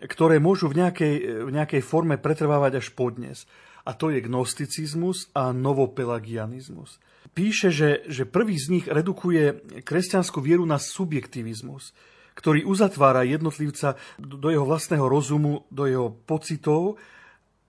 ktoré 0.00 0.40
môžu 0.40 0.70
v 0.72 0.80
nejakej, 0.80 1.14
v 1.44 1.50
nejakej 1.52 1.82
forme 1.84 2.16
pretrvávať 2.16 2.80
až 2.80 2.88
podnes. 2.94 3.44
A 3.84 3.92
to 3.92 4.08
je 4.12 4.24
gnosticizmus 4.24 5.28
a 5.36 5.52
novopelagianizmus. 5.52 7.00
Píše, 7.32 7.68
že, 7.68 7.90
že 8.08 8.24
prvý 8.24 8.56
z 8.56 8.72
nich 8.72 8.86
redukuje 8.88 9.60
kresťanskú 9.84 10.40
vieru 10.40 10.64
na 10.64 10.80
subjektivizmus 10.80 11.92
ktorý 12.38 12.62
uzatvára 12.62 13.26
jednotlivca 13.26 13.98
do 14.22 14.46
jeho 14.46 14.62
vlastného 14.62 15.10
rozumu, 15.10 15.66
do 15.74 15.90
jeho 15.90 16.14
pocitov 16.14 17.02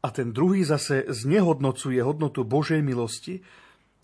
a 0.06 0.14
ten 0.14 0.30
druhý 0.30 0.62
zase 0.62 1.10
znehodnocuje 1.10 1.98
hodnotu 2.06 2.46
Božej 2.46 2.86
milosti, 2.86 3.42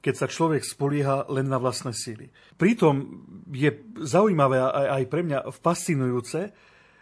keď 0.01 0.13
sa 0.17 0.27
človek 0.29 0.65
spolieha 0.65 1.29
len 1.29 1.49
na 1.49 1.61
vlastné 1.61 1.93
síly. 1.93 2.33
Pritom 2.57 3.25
je 3.53 3.73
zaujímavé 4.01 4.57
aj 5.01 5.03
pre 5.05 5.21
mňa 5.21 5.53
fascinujúce, 5.53 6.49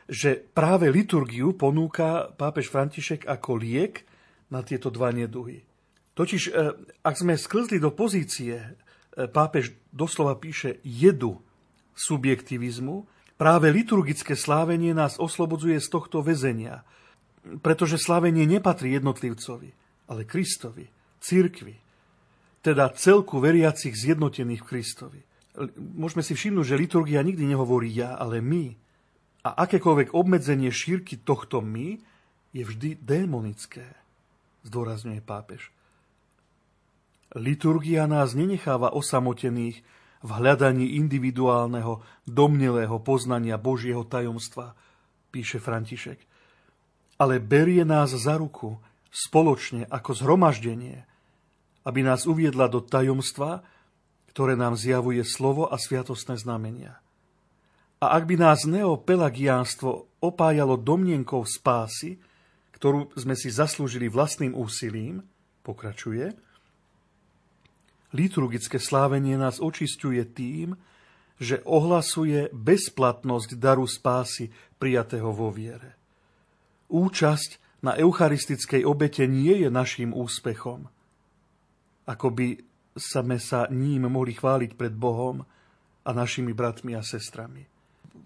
že 0.08 0.36
práve 0.36 0.91
liturgiu 0.91 1.56
ponúka 1.56 2.36
pápež 2.36 2.67
František 2.67 3.23
ako 3.23 3.56
liek 3.56 4.04
na 4.52 4.60
tieto 4.60 4.91
dva 4.91 5.15
neduhy. 5.15 5.63
Totiž, 6.13 6.41
e, 6.47 6.52
ak 7.02 7.15
sme 7.15 7.39
sklzli 7.39 7.82
do 7.82 7.89
pozície, 7.89 8.60
e, 8.60 8.67
pápež 9.26 9.73
doslova 9.89 10.38
píše 10.38 10.78
jedu 10.86 11.41
subjektivizmu, 11.97 13.08
Práve 13.34 13.74
liturgické 13.74 14.38
slávenie 14.38 14.93
nás 14.93 15.17
oslobodzuje 15.17 15.82
z 15.82 15.88
tohto 15.89 16.22
väzenia, 16.22 16.86
pretože 17.60 18.00
slávenie 18.00 18.46
nepatrí 18.46 18.93
jednotlivcovi, 18.96 19.69
ale 20.08 20.24
Kristovi, 20.24 20.88
církvi, 21.19 21.76
teda 22.63 22.93
celku 22.96 23.43
veriacich 23.43 23.91
zjednotených 23.91 24.63
v 24.63 24.69
Kristovi. 24.69 25.22
Môžeme 25.78 26.24
si 26.24 26.34
všimnúť, 26.34 26.65
že 26.65 26.80
liturgia 26.80 27.19
nikdy 27.19 27.43
nehovorí 27.43 27.91
ja, 27.91 28.15
ale 28.15 28.39
my. 28.39 28.74
A 29.43 29.67
akékoľvek 29.67 30.15
obmedzenie 30.15 30.72
šírky 30.72 31.19
tohto 31.19 31.60
my 31.60 32.00
je 32.56 32.63
vždy 32.63 32.96
démonické, 33.04 33.84
zdôrazňuje 34.63 35.19
pápež. 35.19 35.67
Liturgia 37.36 38.08
nás 38.08 38.38
nenecháva 38.38 38.93
osamotených 38.93 39.84
v 40.23 40.29
hľadaní 40.31 40.95
individuálneho, 41.03 41.99
domnelého 42.23 42.95
poznania 43.03 43.59
Božieho 43.59 44.07
tajomstva, 44.07 44.71
píše 45.29 45.59
František. 45.59 46.19
Ale 47.19 47.43
berie 47.43 47.83
nás 47.83 48.15
za 48.15 48.39
ruku, 48.39 48.79
spoločne 49.13 49.86
ako 49.91 50.17
zhromaždenie, 50.17 51.05
aby 51.83 51.99
nás 52.01 52.23
uviedla 52.25 52.71
do 52.71 52.79
tajomstva, 52.81 53.62
ktoré 54.33 54.57
nám 54.57 54.79
zjavuje 54.79 55.21
slovo 55.21 55.69
a 55.69 55.77
sviatostné 55.77 56.39
znamenia. 56.41 56.97
A 58.01 58.17
ak 58.17 58.25
by 58.25 58.36
nás 58.36 58.65
neopelagiánstvo 58.65 60.19
opájalo 60.19 60.75
domnienkou 60.79 61.45
spásy, 61.45 62.17
ktorú 62.75 63.13
sme 63.15 63.38
si 63.38 63.47
zaslúžili 63.47 64.09
vlastným 64.09 64.57
úsilím, 64.57 65.23
pokračuje, 65.63 66.36
Liturgické 68.13 68.78
slávenie 68.78 69.34
nás 69.41 69.58
očisťuje 69.58 70.21
tým, 70.38 70.78
že 71.41 71.65
ohlasuje 71.65 72.54
bezplatnosť 72.54 73.58
daru 73.58 73.89
spásy 73.89 74.54
prijatého 74.78 75.34
vo 75.34 75.49
viere. 75.49 75.97
Účasť 76.93 77.82
na 77.82 77.97
eucharistickej 77.97 78.86
obete 78.86 79.26
nie 79.26 79.65
je 79.65 79.69
našim 79.73 80.13
úspechom. 80.13 80.88
Ako 82.06 82.28
by 82.30 82.62
sme 82.93 83.41
sa 83.41 83.65
ním 83.73 84.06
mohli 84.06 84.38
chváliť 84.38 84.78
pred 84.78 84.93
Bohom 84.93 85.41
a 86.06 86.10
našimi 86.13 86.54
bratmi 86.54 86.93
a 86.93 87.02
sestrami. 87.02 87.65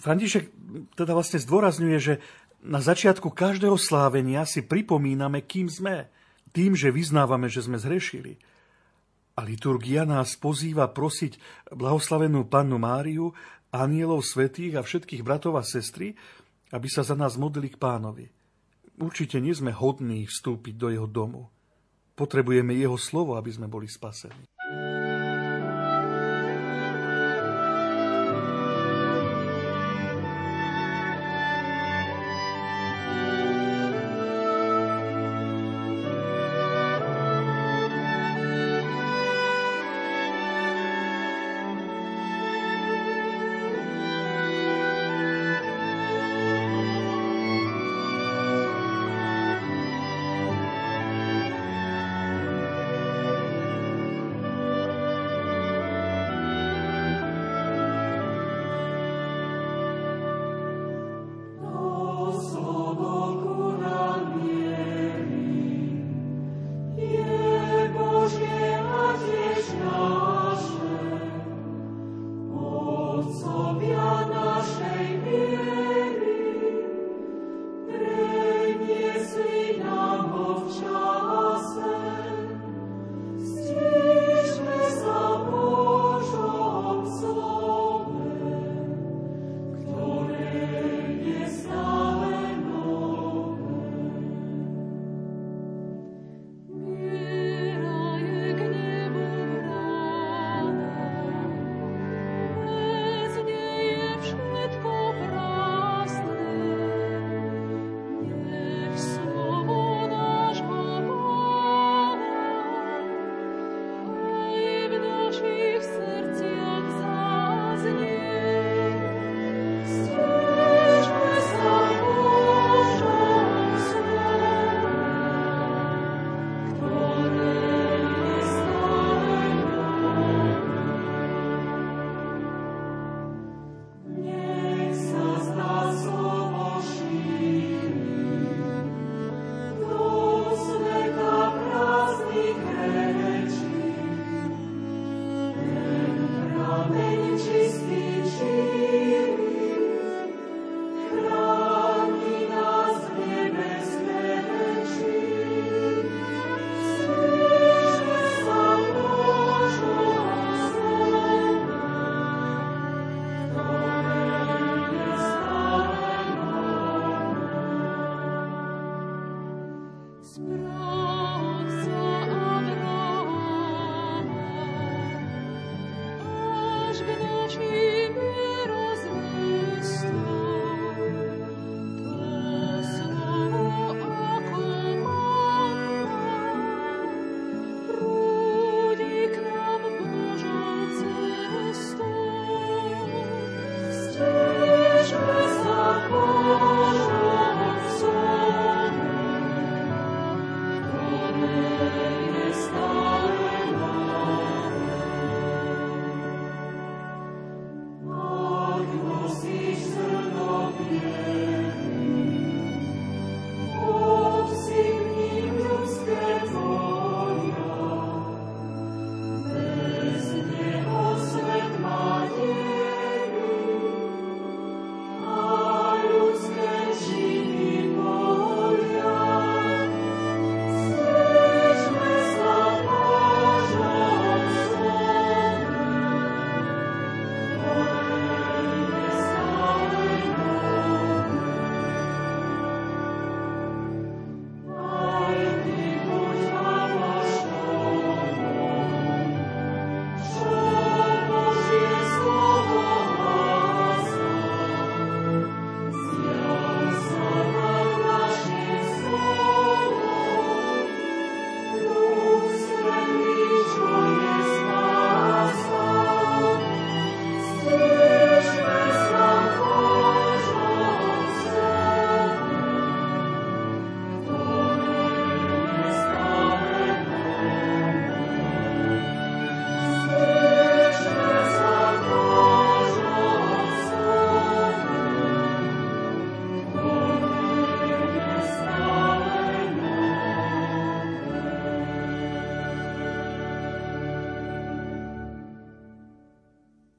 František 0.04 0.52
teda 1.00 1.16
vlastne 1.16 1.40
zdôrazňuje, 1.40 1.98
že 1.98 2.20
na 2.60 2.84
začiatku 2.84 3.32
každého 3.32 3.80
slávenia 3.80 4.44
si 4.44 4.68
pripomíname, 4.68 5.48
kým 5.48 5.72
sme. 5.72 6.12
Tým, 6.52 6.76
že 6.76 6.92
vyznávame, 6.92 7.48
že 7.48 7.64
sme 7.64 7.80
zhrešili– 7.80 8.36
a 9.38 9.46
liturgia 9.46 10.02
nás 10.04 10.34
pozýva 10.34 10.90
prosiť 10.90 11.38
blahoslavenú 11.70 12.50
pannu 12.50 12.82
Máriu, 12.82 13.32
anielov 13.70 14.26
svetých 14.26 14.82
a 14.82 14.82
všetkých 14.82 15.22
bratov 15.22 15.62
a 15.62 15.64
sestry, 15.64 16.18
aby 16.74 16.88
sa 16.90 17.06
za 17.06 17.14
nás 17.14 17.38
modlili 17.38 17.70
k 17.70 17.78
pánovi. 17.78 18.26
Určite 18.98 19.38
nie 19.38 19.54
sme 19.54 19.70
hodní 19.70 20.26
vstúpiť 20.26 20.74
do 20.74 20.88
jeho 20.90 21.06
domu. 21.06 21.54
Potrebujeme 22.18 22.74
jeho 22.74 22.98
slovo, 22.98 23.38
aby 23.38 23.54
sme 23.54 23.70
boli 23.70 23.86
spasení. 23.86 24.50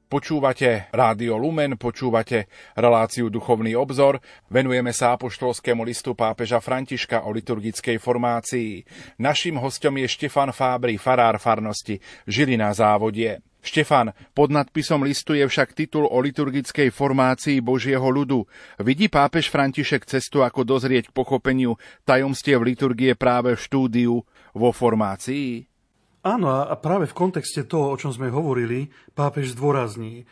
Počúvate 0.09 0.89
Rádio 0.89 1.37
Lumen, 1.37 1.77
počúvate 1.77 2.49
reláciu 2.73 3.29
Duchovný 3.29 3.77
obzor. 3.77 4.25
Venujeme 4.49 4.89
sa 4.97 5.13
apoštolskému 5.13 5.85
listu 5.85 6.17
pápeža 6.17 6.65
Františka 6.65 7.29
o 7.29 7.31
liturgickej 7.37 8.01
formácii. 8.01 8.89
Naším 9.21 9.61
hostom 9.61 10.01
je 10.01 10.09
Štefan 10.09 10.49
Fábry, 10.49 10.97
farár 10.97 11.37
farnosti 11.37 12.01
Žilina 12.25 12.73
závodie. 12.73 13.45
Štefan, 13.61 14.17
pod 14.33 14.49
nadpisom 14.49 15.05
listu 15.05 15.37
je 15.37 15.45
však 15.45 15.77
titul 15.77 16.09
o 16.09 16.17
liturgickej 16.25 16.89
formácii 16.89 17.61
Božieho 17.61 18.09
ľudu. 18.09 18.49
Vidí 18.81 19.13
pápež 19.13 19.53
František 19.53 20.09
cestu, 20.09 20.41
ako 20.41 20.65
dozrieť 20.65 21.13
k 21.13 21.17
pochopeniu 21.21 21.77
tajomstiev 22.09 22.65
liturgie 22.65 23.13
práve 23.13 23.53
v 23.53 23.61
štúdiu 23.61 24.25
vo 24.57 24.73
formácii? 24.73 25.68
Áno, 26.29 26.53
a 26.53 26.77
práve 26.77 27.09
v 27.09 27.17
kontexte 27.17 27.65
toho, 27.65 27.89
o 27.89 27.97
čom 27.97 28.13
sme 28.13 28.29
hovorili, 28.29 28.93
pápež 29.17 29.57
zdôrazní, 29.57 30.29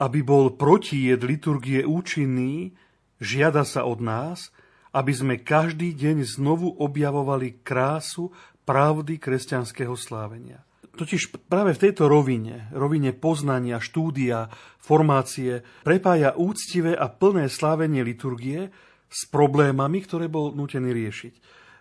aby 0.00 0.24
bol 0.24 0.56
protijed 0.56 1.20
liturgie 1.20 1.84
účinný, 1.84 2.72
žiada 3.20 3.68
sa 3.68 3.84
od 3.84 4.00
nás, 4.00 4.48
aby 4.96 5.12
sme 5.12 5.34
každý 5.44 5.92
deň 5.92 6.24
znovu 6.24 6.72
objavovali 6.80 7.60
krásu 7.60 8.32
pravdy 8.64 9.20
kresťanského 9.20 9.92
slávenia. 9.92 10.64
Totiž 10.94 11.50
práve 11.50 11.76
v 11.76 11.82
tejto 11.90 12.08
rovine, 12.08 12.70
rovine 12.72 13.12
poznania, 13.12 13.82
štúdia, 13.82 14.48
formácie, 14.80 15.66
prepája 15.84 16.32
úctivé 16.38 16.96
a 16.96 17.12
plné 17.12 17.52
slávenie 17.52 18.00
liturgie 18.00 18.72
s 19.10 19.28
problémami, 19.28 20.00
ktoré 20.00 20.32
bol 20.32 20.54
nutený 20.54 20.94
riešiť. 20.94 21.34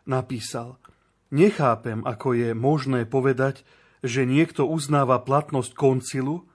Napísal, 0.10 0.82
nechápem, 1.34 2.06
ako 2.06 2.38
je 2.38 2.50
možné 2.54 3.10
povedať, 3.10 3.66
že 4.06 4.30
niekto 4.30 4.70
uznáva 4.70 5.18
platnosť 5.26 5.74
koncilu, 5.74 6.46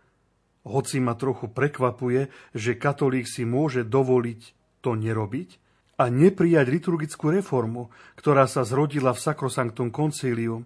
hoci 0.62 1.02
ma 1.02 1.18
trochu 1.18 1.50
prekvapuje, 1.50 2.30
že 2.54 2.78
katolík 2.78 3.26
si 3.26 3.42
môže 3.42 3.82
dovoliť 3.82 4.40
to 4.80 4.94
nerobiť, 4.94 5.58
a 5.98 6.04
neprijať 6.06 6.66
liturgickú 6.70 7.34
reformu, 7.34 7.90
ktorá 8.14 8.46
sa 8.46 8.62
zrodila 8.62 9.10
v 9.10 9.22
Sacrosanctum 9.22 9.90
Concilium, 9.90 10.62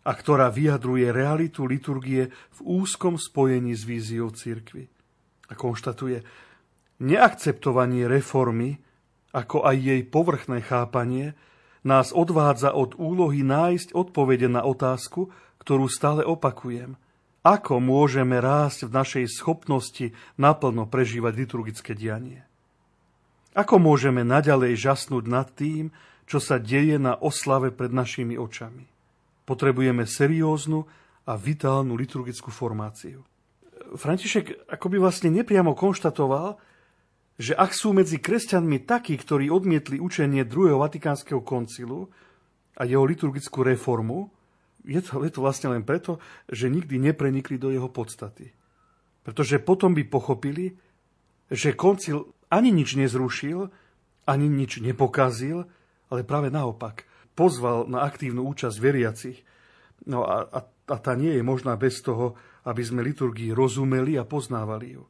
a 0.00 0.16
ktorá 0.16 0.48
vyjadruje 0.48 1.12
realitu 1.12 1.68
liturgie 1.68 2.32
v 2.56 2.58
úzkom 2.64 3.20
spojení 3.20 3.76
s 3.76 3.84
víziou 3.84 4.32
cirkvy. 4.32 4.88
A 5.50 5.58
konštatuje, 5.58 6.24
neakceptovanie 7.02 8.08
reformy, 8.08 8.80
ako 9.34 9.66
aj 9.66 9.76
jej 9.76 10.00
povrchné 10.06 10.64
chápanie, 10.64 11.36
nás 11.86 12.12
odvádza 12.12 12.76
od 12.76 12.96
úlohy 13.00 13.40
nájsť 13.40 13.96
odpovede 13.96 14.48
na 14.52 14.64
otázku, 14.66 15.32
ktorú 15.60 15.88
stále 15.88 16.24
opakujem. 16.24 16.96
Ako 17.40 17.80
môžeme 17.80 18.36
rásť 18.36 18.84
v 18.84 18.94
našej 19.00 19.24
schopnosti 19.32 20.12
naplno 20.36 20.84
prežívať 20.84 21.32
liturgické 21.40 21.96
dianie? 21.96 22.44
Ako 23.56 23.80
môžeme 23.80 24.22
naďalej 24.22 24.76
žasnúť 24.76 25.24
nad 25.24 25.48
tým, 25.56 25.88
čo 26.28 26.38
sa 26.38 26.60
deje 26.60 27.00
na 27.00 27.16
oslave 27.16 27.74
pred 27.74 27.90
našimi 27.90 28.36
očami? 28.36 28.86
Potrebujeme 29.48 30.06
serióznu 30.06 30.86
a 31.26 31.32
vitálnu 31.34 31.96
liturgickú 31.98 32.54
formáciu. 32.54 33.26
František 33.98 34.70
akoby 34.70 35.02
vlastne 35.02 35.34
nepriamo 35.34 35.74
konštatoval, 35.74 36.69
že 37.40 37.56
ak 37.56 37.72
sú 37.72 37.96
medzi 37.96 38.20
kresťanmi 38.20 38.84
takí, 38.84 39.16
ktorí 39.16 39.48
odmietli 39.48 39.96
učenie 39.96 40.44
druhého 40.44 40.76
Vatikánskeho 40.84 41.40
koncilu 41.40 42.12
a 42.76 42.84
jeho 42.84 43.00
liturgickú 43.08 43.64
reformu, 43.64 44.28
je 44.84 45.00
to, 45.00 45.24
je 45.24 45.32
to 45.32 45.40
vlastne 45.40 45.72
len 45.72 45.80
preto, 45.80 46.20
že 46.52 46.68
nikdy 46.68 47.00
neprenikli 47.00 47.56
do 47.56 47.72
jeho 47.72 47.88
podstaty. 47.88 48.52
Pretože 49.24 49.56
potom 49.56 49.96
by 49.96 50.04
pochopili, 50.04 50.76
že 51.48 51.72
koncil 51.72 52.28
ani 52.52 52.68
nič 52.68 53.00
nezrušil, 53.00 53.72
ani 54.28 54.46
nič 54.52 54.84
nepokazil, 54.84 55.64
ale 56.12 56.28
práve 56.28 56.52
naopak 56.52 57.08
pozval 57.32 57.88
na 57.88 58.04
aktívnu 58.04 58.44
účasť 58.52 58.76
veriacich. 58.76 59.40
No 60.04 60.28
a, 60.28 60.44
a, 60.44 60.60
a 60.68 60.96
tá 61.00 61.16
nie 61.16 61.40
je 61.40 61.44
možná 61.44 61.72
bez 61.80 62.04
toho, 62.04 62.36
aby 62.68 62.84
sme 62.84 63.00
liturgii 63.00 63.56
rozumeli 63.56 64.20
a 64.20 64.28
poznávali 64.28 65.00
ju. 65.00 65.08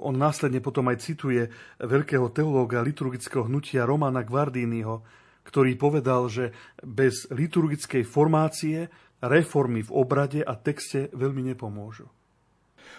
On 0.00 0.14
následne 0.16 0.64
potom 0.64 0.88
aj 0.88 1.04
cituje 1.04 1.52
veľkého 1.80 2.32
teológa 2.32 2.80
liturgického 2.80 3.44
hnutia 3.44 3.84
Romana 3.84 4.24
Guardiniho, 4.24 5.04
ktorý 5.44 5.76
povedal, 5.76 6.30
že 6.30 6.54
bez 6.80 7.28
liturgickej 7.28 8.06
formácie 8.06 8.88
reformy 9.20 9.84
v 9.84 9.90
obrade 9.92 10.40
a 10.40 10.56
texte 10.56 11.12
veľmi 11.12 11.52
nepomôžu. 11.52 12.08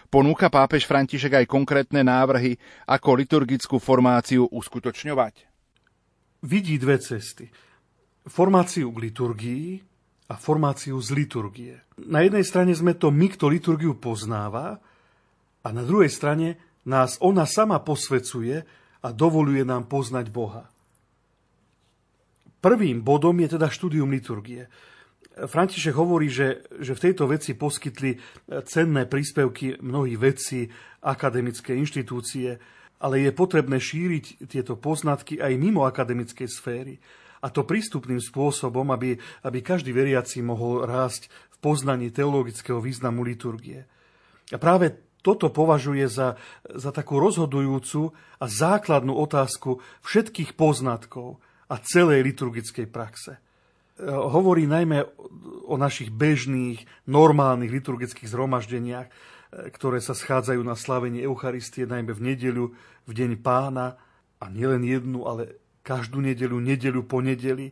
Ponúka 0.07 0.53
pápež 0.53 0.85
František 0.85 1.43
aj 1.43 1.45
konkrétne 1.49 2.05
návrhy, 2.05 2.55
ako 2.85 3.17
liturgickú 3.17 3.81
formáciu 3.81 4.45
uskutočňovať? 4.53 5.49
Vidí 6.45 6.77
dve 6.77 7.01
cesty 7.01 7.49
formáciu 8.27 8.91
k 8.91 9.01
liturgii 9.09 9.67
a 10.31 10.35
formáciu 10.39 10.95
z 11.03 11.09
liturgie. 11.11 11.75
Na 12.07 12.23
jednej 12.23 12.47
strane 12.47 12.71
sme 12.71 12.95
to 12.95 13.11
my, 13.11 13.27
kto 13.27 13.51
liturgiu 13.51 13.99
poznáva, 13.99 14.79
a 15.63 15.67
na 15.71 15.83
druhej 15.83 16.11
strane 16.11 16.59
nás 16.87 17.17
ona 17.23 17.47
sama 17.47 17.79
posvecuje 17.79 18.63
a 19.03 19.07
dovoluje 19.11 19.63
nám 19.67 19.87
poznať 19.87 20.31
Boha. 20.31 20.67
Prvým 22.63 23.03
bodom 23.03 23.35
je 23.43 23.59
teda 23.59 23.67
štúdium 23.67 24.07
liturgie. 24.07 24.71
František 25.33 25.97
hovorí, 25.97 26.31
že, 26.31 26.63
že 26.79 26.95
v 26.95 27.03
tejto 27.09 27.27
veci 27.27 27.57
poskytli 27.57 28.15
cenné 28.63 29.09
príspevky 29.09 29.81
mnohí 29.83 30.15
vedci, 30.15 30.69
akademické 31.03 31.75
inštitúcie, 31.75 32.55
ale 33.03 33.19
je 33.19 33.31
potrebné 33.35 33.83
šíriť 33.83 34.47
tieto 34.47 34.79
poznatky 34.79 35.43
aj 35.43 35.59
mimo 35.59 35.83
akademickej 35.83 36.47
sféry 36.47 36.95
a 37.43 37.51
to 37.51 37.67
prístupným 37.67 38.23
spôsobom, 38.23 38.87
aby, 38.95 39.19
aby 39.43 39.59
každý 39.59 39.91
veriaci 39.91 40.39
mohol 40.39 40.87
rásť 40.87 41.27
v 41.27 41.57
poznaní 41.59 42.07
teologického 42.15 42.79
významu 42.79 43.27
liturgie. 43.27 43.83
A 44.55 44.55
práve 44.55 44.95
toto 45.23 45.47
považuje 45.47 46.05
za, 46.11 46.35
za 46.67 46.91
takú 46.91 47.17
rozhodujúcu 47.17 48.11
a 48.37 48.45
základnú 48.45 49.15
otázku 49.15 49.79
všetkých 50.03 50.53
poznatkov 50.59 51.39
a 51.71 51.79
celej 51.79 52.27
liturgickej 52.27 52.91
praxe. 52.91 53.39
Hovorí 54.03 54.67
najmä 54.67 55.05
o 55.63 55.79
našich 55.79 56.11
bežných, 56.11 56.83
normálnych 57.07 57.71
liturgických 57.71 58.27
zhromaždeniach, 58.27 59.07
ktoré 59.71 60.03
sa 60.03 60.17
schádzajú 60.17 60.59
na 60.65 60.75
slavenie 60.75 61.23
Eucharistie 61.23 61.87
najmä 61.87 62.11
v 62.11 62.21
nedeľu, 62.33 62.65
v 63.07 63.11
deň 63.15 63.31
pána 63.39 63.95
a 64.41 64.45
nielen 64.51 64.83
jednu, 64.83 65.23
ale 65.23 65.55
každú 65.85 66.19
nedeľu, 66.19 66.57
nedeľu 66.59 67.05
po 67.05 67.23
nedeli, 67.23 67.71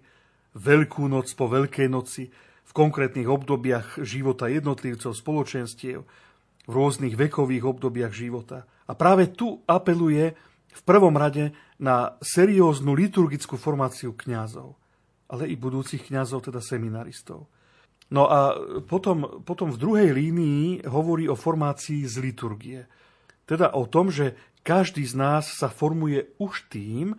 veľkú 0.55 1.03
noc 1.09 1.27
po 1.35 1.51
veľkej 1.51 1.87
noci, 1.91 2.31
v 2.71 2.71
konkrétnych 2.71 3.27
obdobiach 3.27 3.99
života 3.99 4.47
jednotlivcov, 4.47 5.11
spoločenstiev, 5.11 6.07
v 6.65 6.71
rôznych 6.71 7.17
vekových 7.17 7.65
obdobiach 7.65 8.13
života. 8.13 8.69
A 8.85 8.93
práve 8.93 9.31
tu 9.31 9.63
apeluje 9.65 10.35
v 10.71 10.81
prvom 10.87 11.15
rade 11.15 11.51
na 11.81 12.15
serióznu 12.21 12.95
liturgickú 12.95 13.59
formáciu 13.59 14.15
kňazov, 14.15 14.77
ale 15.31 15.49
i 15.49 15.55
budúcich 15.57 16.07
kňazov, 16.07 16.47
teda 16.47 16.63
seminaristov. 16.63 17.49
No 18.11 18.27
a 18.27 18.55
potom, 18.83 19.43
potom 19.47 19.71
v 19.71 19.79
druhej 19.79 20.09
línii 20.11 20.83
hovorí 20.91 21.31
o 21.31 21.39
formácii 21.39 22.03
z 22.03 22.15
liturgie. 22.19 22.79
Teda 23.47 23.71
o 23.71 23.87
tom, 23.87 24.11
že 24.11 24.35
každý 24.61 25.07
z 25.07 25.15
nás 25.15 25.55
sa 25.55 25.71
formuje 25.71 26.35
už 26.37 26.67
tým, 26.67 27.15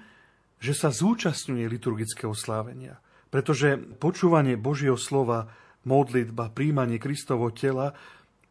že 0.62 0.76
sa 0.76 0.94
zúčastňuje 0.94 1.64
liturgického 1.66 2.36
slávenia. 2.36 3.00
Pretože 3.32 3.80
počúvanie 3.98 4.60
Božieho 4.60 5.00
slova, 5.00 5.48
modlitba, 5.82 6.52
príjmanie 6.54 7.02
Kristovo 7.02 7.50
tela, 7.50 7.96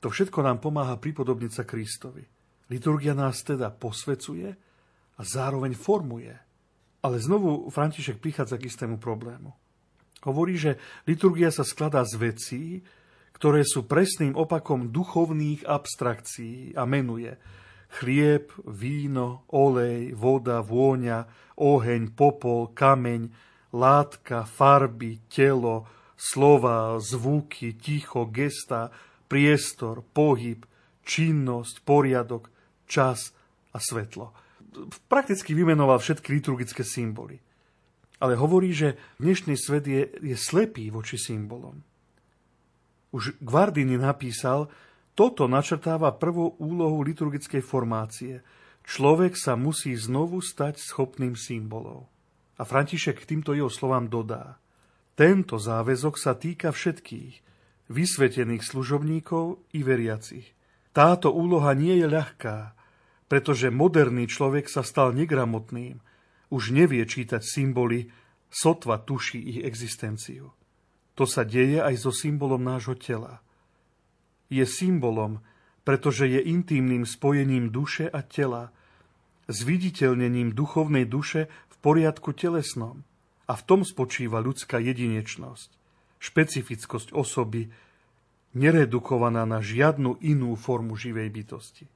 to 0.02 0.10
všetko 0.10 0.42
nám 0.42 0.58
pomáha 0.58 0.98
pripodobniť 0.98 1.52
sa 1.54 1.64
Kristovi. 1.64 2.26
Liturgia 2.74 3.14
nás 3.14 3.46
teda 3.46 3.70
posvecuje 3.70 4.50
a 5.16 5.22
zároveň 5.22 5.78
formuje. 5.78 6.34
Ale 7.02 7.18
znovu 7.22 7.70
František 7.70 8.18
prichádza 8.18 8.58
k 8.58 8.68
istému 8.70 8.98
problému. 8.98 9.54
Hovorí, 10.26 10.58
že 10.58 10.78
liturgia 11.06 11.50
sa 11.50 11.66
skladá 11.66 12.06
z 12.06 12.14
vecí, 12.18 12.64
ktoré 13.34 13.66
sú 13.66 13.90
presným 13.90 14.38
opakom 14.38 14.94
duchovných 14.94 15.66
abstrakcií 15.66 16.78
a 16.78 16.86
menuje 16.86 17.38
chlieb, 18.00 18.52
víno, 18.64 19.44
olej, 19.52 20.16
voda, 20.16 20.64
vôňa, 20.64 21.28
oheň, 21.60 22.16
popol, 22.16 22.72
kameň, 22.72 23.28
látka, 23.76 24.48
farby, 24.48 25.20
telo, 25.28 25.88
slova, 26.16 26.96
zvuky, 27.04 27.76
ticho, 27.76 28.32
gesta, 28.32 28.96
priestor, 29.32 30.04
pohyb, 30.12 30.68
činnosť, 31.08 31.88
poriadok, 31.88 32.52
čas 32.84 33.32
a 33.72 33.80
svetlo. 33.80 34.36
Prakticky 35.08 35.56
vymenoval 35.56 36.04
všetky 36.04 36.36
liturgické 36.36 36.84
symboly. 36.84 37.40
Ale 38.20 38.36
hovorí, 38.36 38.76
že 38.76 39.00
dnešný 39.24 39.56
svet 39.56 39.88
je, 39.88 40.04
je 40.20 40.36
slepý 40.36 40.92
voči 40.92 41.16
symbolom. 41.16 41.80
Už 43.16 43.40
Guardini 43.40 43.96
napísal, 43.96 44.68
toto 45.16 45.48
načrtáva 45.48 46.12
prvú 46.16 46.60
úlohu 46.60 47.00
liturgickej 47.04 47.64
formácie. 47.64 48.44
Človek 48.84 49.40
sa 49.40 49.56
musí 49.56 49.96
znovu 49.96 50.44
stať 50.44 50.80
schopným 50.80 51.40
symbolov. 51.40 52.12
A 52.60 52.68
František 52.68 53.24
k 53.24 53.30
týmto 53.36 53.56
jeho 53.56 53.72
slovám 53.72 54.12
dodá. 54.12 54.60
Tento 55.16 55.58
záväzok 55.60 56.16
sa 56.20 56.38
týka 56.38 56.72
všetkých. 56.72 57.51
Vysvetených 57.92 58.64
služobníkov 58.64 59.60
i 59.76 59.84
veriacich. 59.84 60.56
Táto 60.96 61.32
úloha 61.32 61.76
nie 61.76 62.00
je 62.00 62.08
ľahká, 62.08 62.74
pretože 63.32 63.72
moderný 63.72 64.28
človek 64.28 64.68
sa 64.68 64.84
stal 64.84 65.16
negramotným, 65.16 66.04
už 66.52 66.76
nevie 66.76 67.04
čítať 67.08 67.40
symboly, 67.40 68.12
sotva 68.52 69.00
tuší 69.00 69.40
ich 69.40 69.60
existenciu. 69.64 70.52
To 71.16 71.24
sa 71.24 71.48
deje 71.48 71.80
aj 71.80 71.96
so 71.96 72.12
symbolom 72.12 72.60
nášho 72.60 73.00
tela. 73.00 73.40
Je 74.52 74.68
symbolom, 74.68 75.40
pretože 75.88 76.28
je 76.28 76.44
intímnym 76.44 77.08
spojením 77.08 77.72
duše 77.72 78.12
a 78.12 78.20
tela, 78.20 78.76
zviditeľnením 79.48 80.52
duchovnej 80.52 81.08
duše 81.08 81.48
v 81.48 81.76
poriadku 81.80 82.36
telesnom. 82.36 83.08
A 83.48 83.56
v 83.56 83.64
tom 83.68 83.82
spočíva 83.84 84.40
ľudská 84.40 84.80
jedinečnosť, 84.80 85.81
špecifickosť 86.22 87.18
osoby, 87.18 87.74
neredukovaná 88.54 89.44
na 89.50 89.58
žiadnu 89.60 90.22
inú 90.22 90.54
formu 90.54 90.94
živej 90.94 91.34
bytosti. 91.34 91.90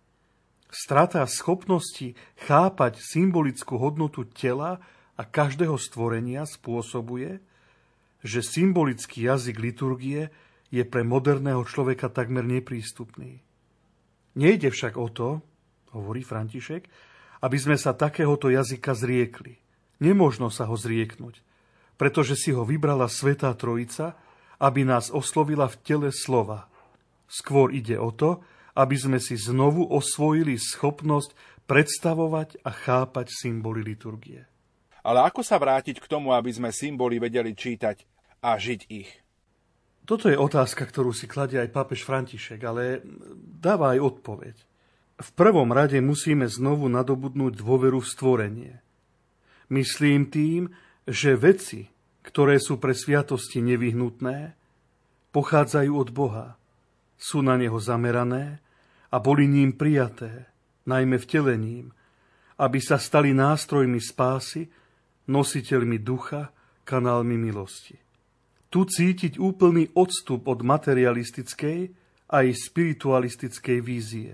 Strata 0.74 1.24
schopnosti 1.30 2.18
chápať 2.42 3.00
symbolickú 3.00 3.78
hodnotu 3.78 4.26
tela 4.26 4.82
a 5.16 5.24
každého 5.24 5.78
stvorenia 5.78 6.44
spôsobuje, 6.44 7.40
že 8.26 8.42
symbolický 8.42 9.30
jazyk 9.30 9.62
liturgie 9.62 10.34
je 10.74 10.82
pre 10.82 11.06
moderného 11.06 11.62
človeka 11.64 12.10
takmer 12.10 12.42
neprístupný. 12.42 13.46
Nejde 14.36 14.74
však 14.74 14.98
o 14.98 15.08
to, 15.08 15.40
hovorí 15.94 16.26
František, 16.26 16.90
aby 17.46 17.58
sme 17.62 17.78
sa 17.78 17.94
takéhoto 17.94 18.50
jazyka 18.50 18.98
zriekli. 18.98 19.62
Nemožno 20.02 20.50
sa 20.52 20.68
ho 20.68 20.76
zrieknúť, 20.76 21.45
pretože 21.96 22.36
si 22.36 22.52
ho 22.52 22.68
vybrala 22.68 23.08
Svetá 23.08 23.52
Trojica, 23.56 24.16
aby 24.60 24.88
nás 24.88 25.12
oslovila 25.12 25.68
v 25.68 25.80
tele 25.84 26.10
slova. 26.12 26.68
Skôr 27.28 27.72
ide 27.72 28.00
o 28.00 28.12
to, 28.12 28.44
aby 28.76 28.96
sme 28.96 29.20
si 29.24 29.40
znovu 29.40 29.88
osvojili 29.88 30.60
schopnosť 30.60 31.34
predstavovať 31.66 32.62
a 32.62 32.70
chápať 32.70 33.32
symboly 33.32 33.82
liturgie. 33.82 34.46
Ale 35.06 35.22
ako 35.22 35.42
sa 35.46 35.62
vrátiť 35.62 36.02
k 36.02 36.10
tomu, 36.10 36.34
aby 36.34 36.50
sme 36.50 36.70
symboly 36.74 37.22
vedeli 37.22 37.54
čítať 37.54 38.04
a 38.42 38.58
žiť 38.58 38.82
ich? 38.90 39.10
Toto 40.06 40.30
je 40.30 40.38
otázka, 40.38 40.86
ktorú 40.86 41.10
si 41.10 41.26
kladie 41.26 41.58
aj 41.58 41.74
pápež 41.74 42.06
František, 42.06 42.62
ale 42.62 43.02
dáva 43.42 43.98
aj 43.98 44.06
odpoveď. 44.06 44.56
V 45.16 45.30
prvom 45.34 45.74
rade 45.74 45.98
musíme 45.98 46.46
znovu 46.46 46.86
nadobudnúť 46.92 47.58
dôveru 47.58 48.04
v 48.04 48.12
stvorenie. 48.12 48.74
Myslím 49.74 50.30
tým, 50.30 50.70
že 51.06 51.38
veci, 51.38 51.86
ktoré 52.26 52.58
sú 52.58 52.82
pre 52.82 52.98
sviatosti 52.98 53.62
nevyhnutné, 53.62 54.58
pochádzajú 55.30 55.92
od 55.94 56.10
Boha, 56.10 56.48
sú 57.16 57.46
na 57.46 57.56
Neho 57.56 57.78
zamerané 57.78 58.60
a 59.14 59.18
boli 59.22 59.46
ním 59.46 59.78
prijaté, 59.78 60.50
najmä 60.90 61.22
vtelením, 61.22 61.94
aby 62.58 62.80
sa 62.82 62.98
stali 62.98 63.32
nástrojmi 63.36 64.02
spásy, 64.02 64.68
nositeľmi 65.30 65.98
ducha, 66.02 66.54
kanálmi 66.86 67.36
milosti. 67.36 67.98
Tu 68.70 68.80
cítiť 68.86 69.40
úplný 69.40 69.90
odstup 69.96 70.46
od 70.46 70.62
materialistickej 70.62 71.80
aj 72.30 72.46
spiritualistickej 72.52 73.78
vízie, 73.82 74.32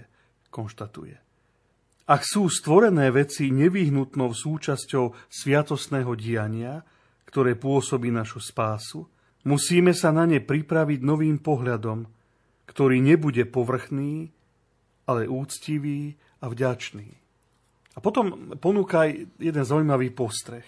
konštatuje. 0.49 1.30
Ak 2.11 2.27
sú 2.27 2.51
stvorené 2.51 3.07
veci 3.07 3.55
nevyhnutnou 3.55 4.35
súčasťou 4.35 5.31
sviatosného 5.31 6.11
diania, 6.19 6.83
ktoré 7.23 7.55
pôsobí 7.55 8.11
našu 8.11 8.43
spásu, 8.43 9.07
musíme 9.47 9.95
sa 9.95 10.11
na 10.11 10.27
ne 10.27 10.43
pripraviť 10.43 10.99
novým 10.99 11.39
pohľadom, 11.39 12.03
ktorý 12.67 12.99
nebude 12.99 13.47
povrchný, 13.47 14.27
ale 15.07 15.31
úctivý 15.31 16.19
a 16.43 16.51
vďačný. 16.51 17.07
A 17.95 18.03
potom 18.03 18.59
ponúka 18.59 19.07
jeden 19.39 19.63
zaujímavý 19.63 20.11
postreh. 20.11 20.67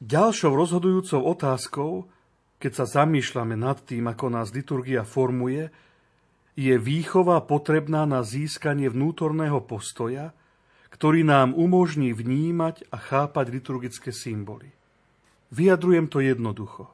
Ďalšou 0.00 0.56
rozhodujúcou 0.56 1.20
otázkou, 1.28 2.08
keď 2.56 2.72
sa 2.72 3.04
zamýšľame 3.04 3.52
nad 3.52 3.84
tým, 3.84 4.08
ako 4.08 4.32
nás 4.32 4.48
liturgia 4.56 5.04
formuje, 5.04 5.68
je 6.56 6.72
výchova 6.80 7.44
potrebná 7.44 8.08
na 8.08 8.24
získanie 8.24 8.88
vnútorného 8.88 9.60
postoja, 9.60 10.32
ktorý 10.90 11.22
nám 11.22 11.54
umožní 11.54 12.12
vnímať 12.12 12.90
a 12.90 12.96
chápať 12.98 13.46
liturgické 13.50 14.10
symboly. 14.10 14.74
Vyjadrujem 15.50 16.06
to 16.06 16.22
jednoducho. 16.22 16.90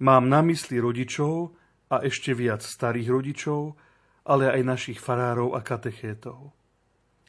Mám 0.00 0.28
na 0.28 0.44
mysli 0.44 0.76
rodičov 0.76 1.56
a 1.88 2.04
ešte 2.04 2.36
viac 2.36 2.60
starých 2.60 3.08
rodičov, 3.08 3.76
ale 4.28 4.52
aj 4.52 4.62
našich 4.66 4.98
farárov 5.00 5.56
a 5.56 5.64
katechétov. 5.64 6.52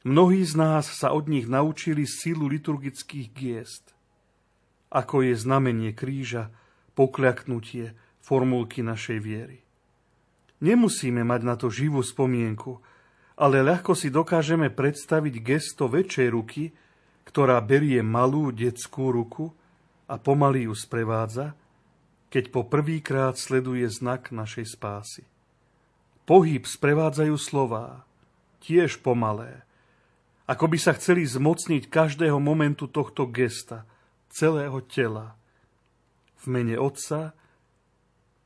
Mnohí 0.03 0.43
z 0.43 0.55
nás 0.55 0.87
sa 0.87 1.11
od 1.11 1.27
nich 1.31 1.47
naučili 1.47 2.07
silu 2.07 2.47
liturgických 2.47 3.27
giest, 3.31 3.95
ako 4.91 5.23
je 5.27 5.35
znamenie 5.35 5.91
kríža, 5.91 6.51
pokľaknutie, 6.95 7.93
formulky 8.23 8.81
našej 8.83 9.19
viery. 9.19 9.59
Nemusíme 10.63 11.21
mať 11.21 11.41
na 11.45 11.55
to 11.59 11.69
živú 11.69 12.01
spomienku, 12.01 12.81
ale 13.37 13.61
ľahko 13.61 13.93
si 13.93 14.09
dokážeme 14.09 14.73
predstaviť 14.73 15.35
gesto 15.45 15.85
väčšej 15.85 16.27
ruky, 16.33 16.73
ktorá 17.29 17.61
berie 17.61 18.01
malú 18.01 18.49
detskú 18.49 19.13
ruku 19.13 19.53
a 20.09 20.17
pomaly 20.17 20.65
ju 20.65 20.73
sprevádza, 20.73 21.53
keď 22.33 22.49
po 22.49 22.65
prvýkrát 22.65 23.37
sleduje 23.37 23.85
znak 23.87 24.33
našej 24.33 24.73
spásy. 24.73 25.23
Pohyb 26.27 26.65
sprevádzajú 26.65 27.35
slová, 27.39 28.03
tiež 28.59 28.99
pomalé, 28.99 29.63
ako 30.47 30.65
by 30.71 30.77
sa 30.79 30.95
chceli 30.97 31.27
zmocniť 31.27 31.91
každého 31.91 32.39
momentu 32.41 32.89
tohto 32.89 33.29
gesta, 33.29 33.85
celého 34.31 34.79
tela. 34.87 35.35
V 36.39 36.51
mene 36.51 36.79
Otca 36.79 37.35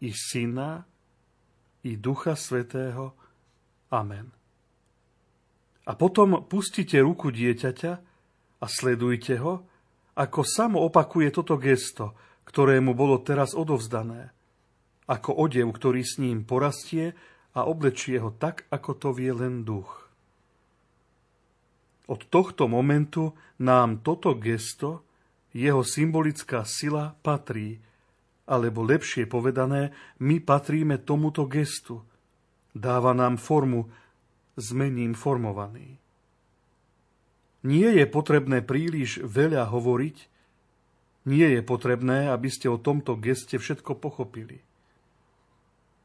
i 0.02 0.10
Syna 0.10 0.82
i 1.86 1.98
Ducha 1.98 2.34
Svetého. 2.34 3.14
Amen. 3.94 4.41
A 5.92 6.00
potom 6.00 6.48
pustite 6.48 6.96
ruku 7.04 7.36
dieťaťa 7.36 7.94
a 8.64 8.66
sledujte 8.72 9.36
ho, 9.44 9.68
ako 10.16 10.39
samo 10.48 10.80
opakuje 10.88 11.28
toto 11.36 11.60
gesto, 11.60 12.16
ktorému 12.48 12.96
bolo 12.96 13.20
teraz 13.20 13.52
odovzdané, 13.52 14.32
ako 15.12 15.36
odev, 15.36 15.68
ktorý 15.68 16.00
s 16.08 16.16
ním 16.16 16.48
porastie 16.48 17.12
a 17.52 17.68
oblečie 17.68 18.24
ho 18.24 18.32
tak, 18.32 18.72
ako 18.72 18.92
to 18.96 19.10
vie 19.12 19.36
len 19.36 19.68
duch. 19.68 20.08
Od 22.08 22.24
tohto 22.32 22.72
momentu 22.72 23.36
nám 23.60 24.00
toto 24.00 24.32
gesto, 24.39 25.04
jeho 25.52 25.84
symbolická 25.84 26.64
sila 26.64 27.20
patrí, 27.20 27.84
alebo 28.48 28.88
lepšie 28.88 29.28
povedané, 29.28 29.92
my 30.24 30.39
patríme 30.39 31.04
tomuto 31.04 31.44
gestu. 31.52 32.00
Dáva 32.72 33.12
nám 33.12 33.36
formu, 33.36 33.92
zmením 34.58 35.14
formovaný. 35.14 35.99
Nie 37.62 37.93
je 37.93 38.06
potrebné 38.10 38.66
príliš 38.66 39.22
veľa 39.22 39.70
hovoriť, 39.70 40.18
nie 41.30 41.47
je 41.54 41.62
potrebné, 41.62 42.34
aby 42.34 42.49
ste 42.49 42.66
o 42.66 42.82
tomto 42.82 43.14
geste 43.22 43.62
všetko 43.62 43.93
pochopili 44.02 44.66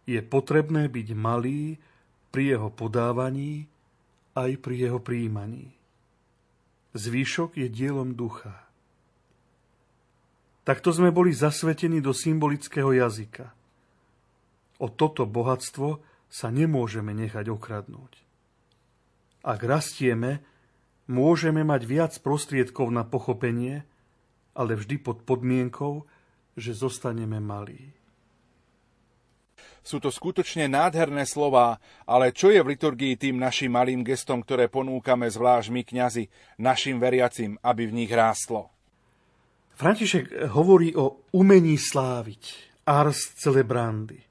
je 0.07 0.23
potrebné 0.23 0.87
byť 0.87 1.09
malý 1.19 1.77
pri 2.31 2.57
jeho 2.57 2.71
podávaní 2.71 3.67
aj 4.39 4.51
pri 4.63 4.89
jeho 4.89 5.03
príjmaní. 5.03 5.75
Zvýšok 6.95 7.61
je 7.61 7.69
dielom 7.69 8.15
ducha. 8.15 8.55
Takto 10.63 10.91
sme 10.95 11.11
boli 11.15 11.35
zasvetení 11.35 12.03
do 12.03 12.15
symbolického 12.15 12.91
jazyka. 12.95 13.53
O 14.83 14.91
toto 14.91 15.27
bohatstvo 15.27 16.01
sa 16.27 16.49
nemôžeme 16.51 17.15
nechať 17.15 17.51
okradnúť. 17.51 18.26
Ak 19.47 19.63
rastieme, 19.63 20.43
môžeme 21.07 21.63
mať 21.63 21.83
viac 21.87 22.13
prostriedkov 22.19 22.91
na 22.91 23.07
pochopenie, 23.07 23.87
ale 24.59 24.75
vždy 24.75 24.99
pod 24.99 25.23
podmienkou, 25.23 26.03
že 26.59 26.75
zostaneme 26.75 27.39
malí. 27.39 27.95
Sú 29.87 30.03
to 30.03 30.11
skutočne 30.11 30.67
nádherné 30.67 31.23
slová, 31.31 31.79
ale 32.11 32.35
čo 32.35 32.51
je 32.51 32.59
v 32.59 32.75
liturgii 32.75 33.15
tým 33.15 33.39
našim 33.39 33.71
malým 33.71 34.03
gestom, 34.03 34.43
ktoré 34.43 34.67
ponúkame 34.67 35.31
zvlášť 35.31 35.71
my 35.71 35.83
kňazi, 35.87 36.27
našim 36.59 36.99
veriacim, 36.99 37.55
aby 37.63 37.87
v 37.87 38.03
nich 38.03 38.11
rástlo? 38.11 38.75
František 39.79 40.51
hovorí 40.51 40.91
o 40.99 41.31
umení 41.39 41.79
sláviť, 41.79 42.75
ars 42.83 43.31
celebrandi. 43.39 44.26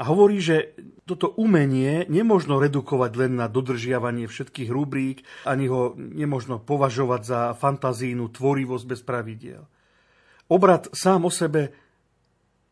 A 0.00 0.08
hovorí, 0.08 0.40
že 0.40 0.72
toto 1.04 1.28
umenie 1.36 2.08
nemožno 2.08 2.56
redukovať 2.56 3.12
len 3.20 3.32
na 3.36 3.52
dodržiavanie 3.52 4.24
všetkých 4.24 4.72
rubrík, 4.72 5.20
ani 5.44 5.68
ho 5.68 5.92
nemožno 5.92 6.56
považovať 6.56 7.20
za 7.20 7.40
fantazínu 7.52 8.32
tvorivosť 8.32 8.84
bez 8.88 9.00
pravidiel. 9.04 9.68
Obrad 10.48 10.88
sám 10.96 11.28
o 11.28 11.32
sebe 11.32 11.76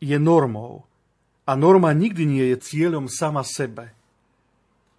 je 0.01 0.17
normou, 0.17 0.89
A 1.49 1.57
norma 1.57 1.89
nikdy 1.97 2.29
nie 2.29 2.45
je 2.53 2.61
cieľom 2.61 3.09
sama 3.09 3.41
sebe, 3.41 3.89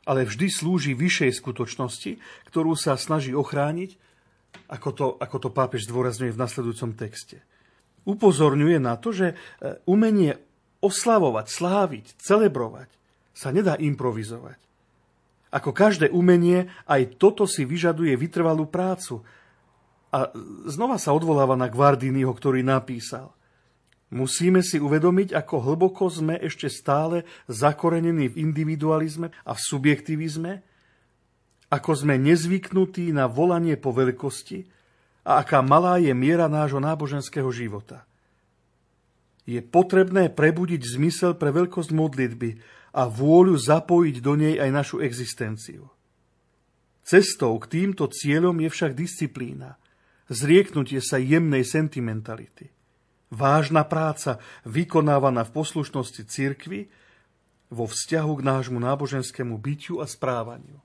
ale 0.03 0.26
vždy 0.26 0.51
slúži 0.51 0.99
vyššej 0.99 1.39
skutočnosti, 1.39 2.18
ktorú 2.51 2.74
sa 2.74 2.99
snaží 2.99 3.31
ochrániť, 3.31 3.95
ako 4.66 4.91
to, 4.91 5.07
ako 5.22 5.37
to 5.47 5.49
pápež 5.55 5.87
zdôrazňuje 5.87 6.35
v 6.35 6.43
nasledujúcom 6.43 6.99
texte. 6.99 7.47
Upozorňuje 8.03 8.83
na 8.83 8.99
to, 8.99 9.14
že 9.14 9.26
e, 9.31 9.35
umenie 9.87 10.43
oslavovať, 10.81 11.47
sláviť, 11.49 12.07
celebrovať 12.20 12.89
sa 13.37 13.53
nedá 13.53 13.76
improvizovať. 13.76 14.59
Ako 15.51 15.74
každé 15.74 16.12
umenie, 16.14 16.70
aj 16.87 17.18
toto 17.18 17.49
si 17.49 17.66
vyžaduje 17.66 18.14
vytrvalú 18.14 18.70
prácu. 18.70 19.24
A 20.14 20.31
znova 20.66 20.99
sa 20.99 21.11
odvoláva 21.11 21.59
na 21.59 21.66
Guardiniho, 21.66 22.31
ktorý 22.31 22.62
napísal. 22.62 23.35
Musíme 24.11 24.59
si 24.62 24.83
uvedomiť, 24.83 25.35
ako 25.39 25.70
hlboko 25.70 26.11
sme 26.11 26.35
ešte 26.43 26.66
stále 26.66 27.22
zakorenení 27.47 28.26
v 28.35 28.43
individualizme 28.43 29.31
a 29.47 29.55
v 29.55 29.61
subjektivizme, 29.62 30.53
ako 31.70 31.91
sme 31.95 32.18
nezvyknutí 32.18 33.14
na 33.14 33.31
volanie 33.31 33.78
po 33.78 33.95
veľkosti 33.95 34.66
a 35.22 35.47
aká 35.47 35.62
malá 35.62 36.03
je 36.03 36.11
miera 36.11 36.51
nášho 36.51 36.83
náboženského 36.83 37.47
života. 37.55 38.03
Je 39.51 39.59
potrebné 39.59 40.30
prebudiť 40.30 40.78
zmysel 40.94 41.34
pre 41.34 41.51
veľkosť 41.51 41.90
modlitby 41.90 42.51
a 42.94 43.11
vôľu 43.11 43.59
zapojiť 43.59 44.16
do 44.22 44.38
nej 44.38 44.55
aj 44.62 44.70
našu 44.70 44.96
existenciu. 45.03 45.90
Cestou 47.03 47.59
k 47.59 47.66
týmto 47.66 48.07
cieľom 48.07 48.55
je 48.62 48.70
však 48.70 48.94
disciplína, 48.94 49.74
zrieknutie 50.30 51.03
sa 51.03 51.18
jemnej 51.18 51.66
sentimentality– 51.66 52.70
vážna 53.30 53.86
práca 53.86 54.42
vykonávaná 54.66 55.46
v 55.46 55.55
poslušnosti 55.55 56.22
cirkvi 56.26 56.90
vo 57.70 57.86
vzťahu 57.86 58.32
k 58.42 58.42
nášmu 58.42 58.78
náboženskému 58.82 59.55
bytiu 59.57 60.03
a 60.03 60.07
správaniu. 60.11 60.82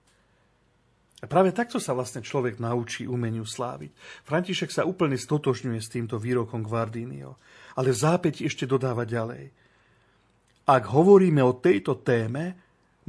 A 1.25 1.31
práve 1.31 1.49
takto 1.49 1.81
sa 1.81 1.97
vlastne 1.97 2.21
človek 2.21 2.61
naučí 2.61 3.09
umeniu 3.09 3.49
sláviť. 3.49 3.89
František 4.29 4.69
sa 4.69 4.85
úplne 4.85 5.17
stotožňuje 5.17 5.81
s 5.81 5.89
týmto 5.89 6.21
výrokom 6.21 6.61
Guardinio, 6.61 7.41
ale 7.73 7.89
v 7.89 7.97
zápäti 7.97 8.45
ešte 8.45 8.69
dodáva 8.69 9.09
ďalej. 9.09 9.49
Ak 10.69 10.85
hovoríme 10.85 11.41
o 11.41 11.57
tejto 11.57 11.97
téme, 12.05 12.53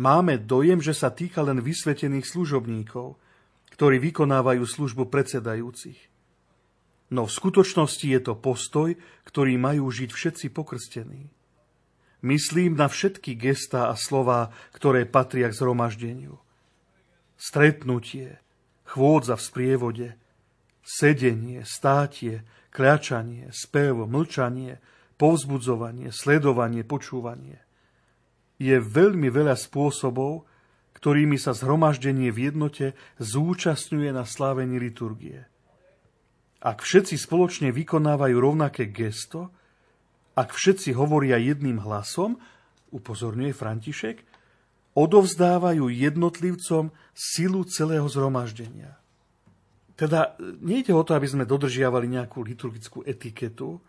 máme 0.01 0.41
dojem, 0.41 0.81
že 0.81 0.97
sa 0.97 1.13
týka 1.13 1.45
len 1.45 1.61
vysvetených 1.61 2.25
služobníkov, 2.25 3.21
ktorí 3.77 4.01
vykonávajú 4.01 4.65
službu 4.65 5.13
predsedajúcich. 5.13 6.01
No 7.13 7.29
v 7.29 7.37
skutočnosti 7.37 8.07
je 8.09 8.21
to 8.25 8.33
postoj, 8.33 8.97
ktorý 9.29 9.61
majú 9.61 9.93
žiť 9.93 10.09
všetci 10.09 10.47
pokrstení. 10.57 11.29
Myslím 12.25 12.81
na 12.81 12.89
všetky 12.89 13.37
gestá 13.37 13.93
a 13.93 13.95
slová, 14.01 14.57
ktoré 14.73 15.05
patria 15.05 15.53
k 15.53 15.59
zhromaždeniu. 15.61 16.41
Stretnutie, 17.37 18.41
chôdza 18.89 19.37
v 19.37 19.43
sprievode, 19.45 20.09
sedenie, 20.81 21.63
státie, 21.69 22.43
kľačanie, 22.73 23.53
spev, 23.53 24.09
mlčanie, 24.09 24.81
povzbudzovanie, 25.21 26.13
sledovanie, 26.13 26.85
počúvanie. 26.85 27.61
Je 28.57 28.81
veľmi 28.81 29.29
veľa 29.29 29.57
spôsobov, 29.57 30.49
ktorými 30.97 31.37
sa 31.37 31.53
zhromaždenie 31.53 32.33
v 32.33 32.49
jednote 32.53 32.97
zúčastňuje 33.21 34.17
na 34.17 34.25
slávení 34.25 34.81
liturgie. 34.81 35.45
Ak 36.65 36.81
všetci 36.81 37.21
spoločne 37.21 37.69
vykonávajú 37.69 38.37
rovnaké 38.41 38.89
gesto, 38.89 39.53
ak 40.37 40.57
všetci 40.57 40.97
hovoria 40.97 41.37
jedným 41.37 41.85
hlasom, 41.85 42.41
upozorňuje 42.93 43.53
František, 43.53 44.17
odovzdávajú 44.97 45.93
jednotlivcom 45.93 46.89
silu 47.13 47.61
celého 47.69 48.09
zhromaždenia. 48.09 48.97
Teda 49.97 50.37
nejde 50.41 50.97
o 50.97 51.05
to, 51.05 51.13
aby 51.13 51.29
sme 51.29 51.45
dodržiavali 51.45 52.09
nejakú 52.09 52.41
liturgickú 52.41 53.05
etiketu, 53.05 53.81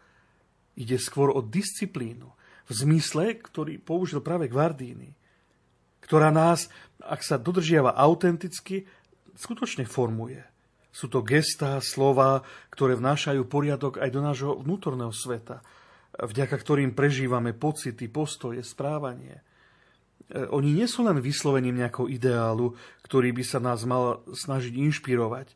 ide 0.76 1.00
skôr 1.00 1.32
o 1.32 1.40
disciplínu, 1.40 2.28
v 2.68 2.72
zmysle, 2.76 3.40
ktorý 3.40 3.80
použil 3.80 4.20
práve 4.20 4.52
Guardini, 4.52 5.16
ktorá 6.04 6.32
nás, 6.36 6.68
ak 7.00 7.24
sa 7.24 7.40
dodržiava 7.40 7.96
autenticky, 7.96 8.84
skutočne 9.36 9.88
formuje. 9.88 10.44
Sú 10.92 11.08
to 11.08 11.24
gestá, 11.24 11.80
slova, 11.80 12.44
ktoré 12.74 13.00
vnášajú 13.00 13.48
poriadok 13.48 14.04
aj 14.04 14.10
do 14.12 14.22
nášho 14.24 14.52
vnútorného 14.60 15.14
sveta, 15.16 15.64
vďaka 16.18 16.56
ktorým 16.58 16.92
prežívame 16.92 17.56
pocity, 17.56 18.10
postoje, 18.12 18.60
správanie. 18.66 19.47
E, 20.28 20.48
oni 20.52 20.74
nie 20.76 20.88
sú 20.90 21.06
len 21.08 21.20
vyslovením 21.22 21.80
nejakého 21.80 22.12
ideálu, 22.12 22.76
ktorý 23.08 23.32
by 23.32 23.44
sa 23.44 23.60
nás 23.64 23.88
mal 23.88 24.24
snažiť 24.28 24.74
inšpirovať, 24.76 25.48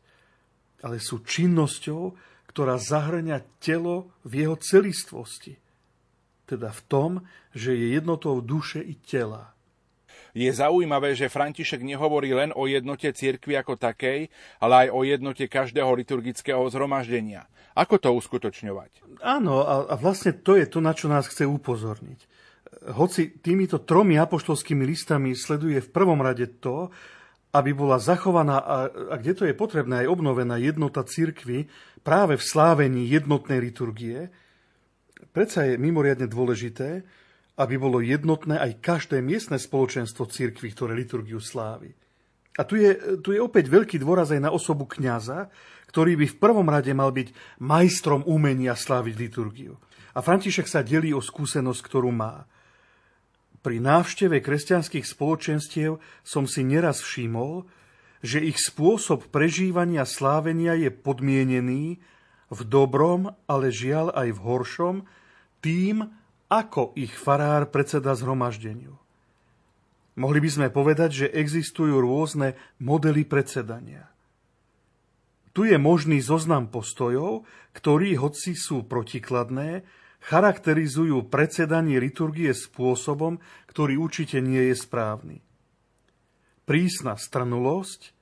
ale 0.82 0.96
sú 0.98 1.20
činnosťou, 1.22 2.16
ktorá 2.52 2.76
zahrňa 2.76 3.60
telo 3.60 4.12
v 4.28 4.44
jeho 4.44 4.56
celistvosti. 4.60 5.56
Teda 6.44 6.68
v 6.68 6.80
tom, 6.84 7.10
že 7.56 7.72
je 7.72 7.96
jednotou 7.96 8.40
duše 8.44 8.84
i 8.84 8.98
tela. 9.00 9.56
Je 10.32 10.48
zaujímavé, 10.48 11.12
že 11.12 11.32
František 11.32 11.84
nehovorí 11.84 12.32
len 12.32 12.56
o 12.56 12.64
jednote 12.64 13.08
cirkvi 13.12 13.56
ako 13.60 13.76
takej, 13.76 14.32
ale 14.64 14.74
aj 14.84 14.88
o 14.92 15.00
jednote 15.04 15.44
každého 15.44 15.92
liturgického 15.92 16.64
zhromaždenia. 16.72 17.44
Ako 17.76 18.00
to 18.00 18.12
uskutočňovať? 18.16 19.20
Áno, 19.24 19.64
a 19.64 19.92
vlastne 19.96 20.36
to 20.36 20.56
je 20.56 20.68
to, 20.68 20.80
na 20.84 20.92
čo 20.92 21.08
nás 21.08 21.28
chce 21.28 21.48
upozorniť. 21.48 22.28
Hoci 22.82 23.38
týmito 23.38 23.86
tromi 23.86 24.18
apoštolskými 24.18 24.82
listami 24.82 25.38
sleduje 25.38 25.78
v 25.78 25.92
prvom 25.94 26.18
rade 26.18 26.58
to, 26.58 26.90
aby 27.52 27.70
bola 27.76 28.00
zachovaná 28.00 28.58
a, 28.58 28.76
a 28.88 29.14
kde 29.20 29.32
to 29.36 29.44
je 29.44 29.54
potrebné 29.54 30.02
aj 30.02 30.10
obnovená 30.10 30.56
jednota 30.56 31.04
cirkvy 31.04 31.68
práve 32.00 32.40
v 32.40 32.42
slávení 32.42 33.06
jednotnej 33.06 33.60
liturgie, 33.60 34.32
predsa 35.30 35.68
je 35.68 35.78
mimoriadne 35.78 36.26
dôležité, 36.26 37.04
aby 37.60 37.74
bolo 37.76 38.00
jednotné 38.00 38.56
aj 38.56 38.80
každé 38.80 39.20
miestne 39.20 39.60
spoločenstvo 39.60 40.26
cirkvi, 40.26 40.72
ktoré 40.72 40.96
liturgiu 40.96 41.38
slávi. 41.38 41.92
A 42.56 42.68
tu 42.68 42.76
je, 42.76 43.20
tu 43.24 43.32
je 43.32 43.40
opäť 43.40 43.68
veľký 43.68 43.96
dôraz 44.00 44.32
aj 44.32 44.40
na 44.44 44.50
osobu 44.52 44.84
kňaza, 44.84 45.48
ktorý 45.88 46.16
by 46.20 46.26
v 46.32 46.40
prvom 46.40 46.68
rade 46.68 46.92
mal 46.92 47.12
byť 47.12 47.60
majstrom 47.60 48.24
umenia 48.24 48.76
sláviť 48.76 49.14
liturgiu. 49.16 49.76
A 50.12 50.20
František 50.20 50.68
sa 50.68 50.84
delí 50.84 51.12
o 51.12 51.20
skúsenosť, 51.20 51.80
ktorú 51.80 52.12
má. 52.12 52.44
Pri 53.62 53.78
návšteve 53.78 54.42
kresťanských 54.42 55.06
spoločenstiev 55.06 56.02
som 56.26 56.50
si 56.50 56.66
neraz 56.66 56.98
všimol, 56.98 57.62
že 58.18 58.42
ich 58.42 58.58
spôsob 58.58 59.30
prežívania 59.30 60.02
slávenia 60.02 60.74
je 60.74 60.90
podmienený 60.90 62.02
v 62.50 62.60
dobrom, 62.66 63.30
ale 63.46 63.70
žiaľ 63.70 64.14
aj 64.18 64.28
v 64.34 64.40
horšom, 64.42 64.96
tým, 65.62 66.10
ako 66.50 66.92
ich 66.98 67.14
farár 67.14 67.70
predseda 67.70 68.18
zhromaždeniu. 68.18 68.98
Mohli 70.18 70.38
by 70.44 70.50
sme 70.50 70.68
povedať, 70.68 71.10
že 71.24 71.32
existujú 71.32 72.02
rôzne 72.02 72.58
modely 72.82 73.24
predsedania. 73.24 74.12
Tu 75.56 75.72
je 75.72 75.78
možný 75.80 76.20
zoznam 76.20 76.68
postojov, 76.68 77.48
ktorí, 77.72 78.16
hoci 78.20 78.52
sú 78.52 78.84
protikladné, 78.84 79.84
charakterizujú 80.22 81.26
predsedanie 81.26 81.98
liturgie 81.98 82.54
spôsobom, 82.54 83.42
ktorý 83.66 83.98
určite 83.98 84.38
nie 84.38 84.70
je 84.70 84.76
správny. 84.78 85.42
Prísna 86.62 87.18
strnulosť 87.18 88.14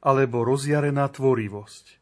alebo 0.00 0.44
rozjarená 0.44 1.04
tvorivosť. 1.12 2.00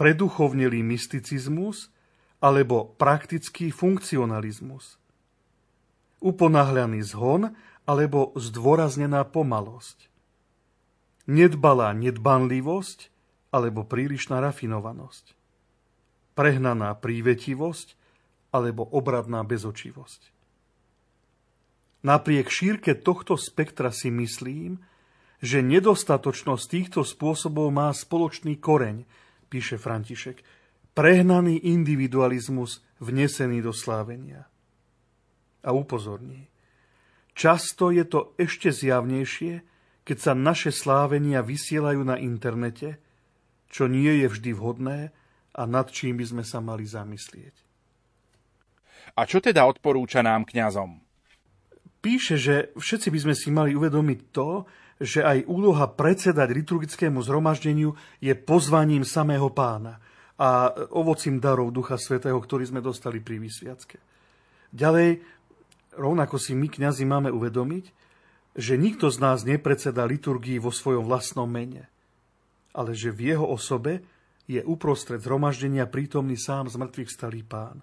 Preduchovnelý 0.00 0.80
mysticizmus 0.80 1.92
alebo 2.40 2.96
praktický 2.96 3.70
funkcionalizmus. 3.70 4.98
Uponáhľaný 6.24 7.00
zhon 7.06 7.54
alebo 7.84 8.32
zdôraznená 8.34 9.22
pomalosť. 9.28 10.08
Nedbalá 11.28 11.94
nedbanlivosť 11.94 13.12
alebo 13.52 13.84
prílišná 13.86 14.42
rafinovanosť. 14.42 15.41
Prehnaná 16.32 16.96
prívetivosť 16.96 17.94
alebo 18.52 18.84
obradná 18.84 19.44
bezočivosť. 19.44 20.32
Napriek 22.02 22.50
šírke 22.50 22.98
tohto 22.98 23.38
spektra 23.38 23.94
si 23.94 24.10
myslím, 24.10 24.82
že 25.42 25.62
nedostatočnosť 25.62 26.64
týchto 26.66 27.00
spôsobov 27.02 27.70
má 27.70 27.90
spoločný 27.90 28.58
koreň, 28.58 29.06
píše 29.50 29.78
František, 29.78 30.42
prehnaný 30.94 31.62
individualizmus 31.66 32.82
vnesený 33.02 33.62
do 33.62 33.74
slávenia. 33.74 34.46
A 35.62 35.70
upozorní, 35.70 36.50
často 37.38 37.94
je 37.94 38.02
to 38.02 38.34
ešte 38.34 38.74
zjavnejšie, 38.74 39.62
keď 40.02 40.18
sa 40.18 40.32
naše 40.34 40.74
slávenia 40.74 41.42
vysielajú 41.42 42.02
na 42.02 42.18
internete, 42.18 42.98
čo 43.70 43.86
nie 43.86 44.10
je 44.22 44.26
vždy 44.26 44.50
vhodné 44.58 44.98
a 45.52 45.62
nad 45.68 45.88
čím 45.92 46.16
by 46.20 46.24
sme 46.24 46.44
sa 46.44 46.58
mali 46.64 46.88
zamyslieť. 46.88 47.54
A 49.12 49.28
čo 49.28 49.44
teda 49.44 49.68
odporúča 49.68 50.24
nám 50.24 50.48
kňazom? 50.48 50.96
Píše, 52.02 52.34
že 52.40 52.54
všetci 52.74 53.08
by 53.12 53.18
sme 53.20 53.34
si 53.36 53.48
mali 53.52 53.76
uvedomiť 53.76 54.20
to, 54.32 54.66
že 55.02 55.20
aj 55.22 55.50
úloha 55.50 55.90
predsedať 55.90 56.48
liturgickému 56.50 57.18
zhromaždeniu 57.22 57.94
je 58.22 58.32
pozvaním 58.38 59.02
samého 59.02 59.50
pána 59.50 59.98
a 60.38 60.72
ovocím 60.94 61.42
darov 61.42 61.74
Ducha 61.74 61.98
Svetého, 61.98 62.38
ktorý 62.38 62.66
sme 62.66 62.80
dostali 62.82 63.18
pri 63.18 63.42
vysviacke. 63.42 63.98
Ďalej, 64.72 65.20
rovnako 65.98 66.40
si 66.40 66.56
my, 66.56 66.70
kňazi, 66.70 67.04
máme 67.04 67.28
uvedomiť, 67.28 67.84
že 68.56 68.80
nikto 68.80 69.08
z 69.12 69.18
nás 69.20 69.44
nepredseda 69.44 70.04
liturgii 70.08 70.60
vo 70.60 70.72
svojom 70.72 71.04
vlastnom 71.04 71.48
mene, 71.48 71.88
ale 72.72 72.96
že 72.96 73.12
v 73.12 73.36
jeho 73.36 73.46
osobe 73.46 74.04
je 74.50 74.60
uprostred 74.64 75.22
zhromaždenia 75.22 75.86
prítomný 75.86 76.34
sám 76.38 76.70
z 76.70 76.76
mŕtvych 76.78 77.10
stalý 77.10 77.42
pán. 77.46 77.82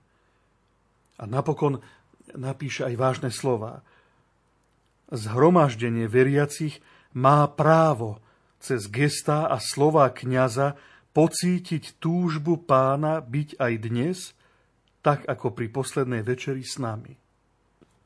A 1.20 1.24
napokon 1.28 1.84
napíše 2.36 2.88
aj 2.88 2.95
vážne 2.95 3.30
slova– 3.32 3.80
Zhromaždenie 5.10 6.05
veriacich 6.05 6.86
má 7.18 7.49
právo 7.49 8.22
cez 8.62 8.86
gestá 8.86 9.49
a 9.49 9.57
slova 9.57 10.05
kniaza 10.14 10.78
pocítiť 11.18 11.97
túžbu 11.97 12.62
pána 12.62 13.18
byť 13.26 13.57
aj 13.57 13.74
dnes, 13.82 14.18
tak 15.01 15.26
ako 15.26 15.57
pri 15.57 15.74
poslednej 15.74 16.22
večeri 16.22 16.62
s 16.62 16.78
nami. 16.78 17.18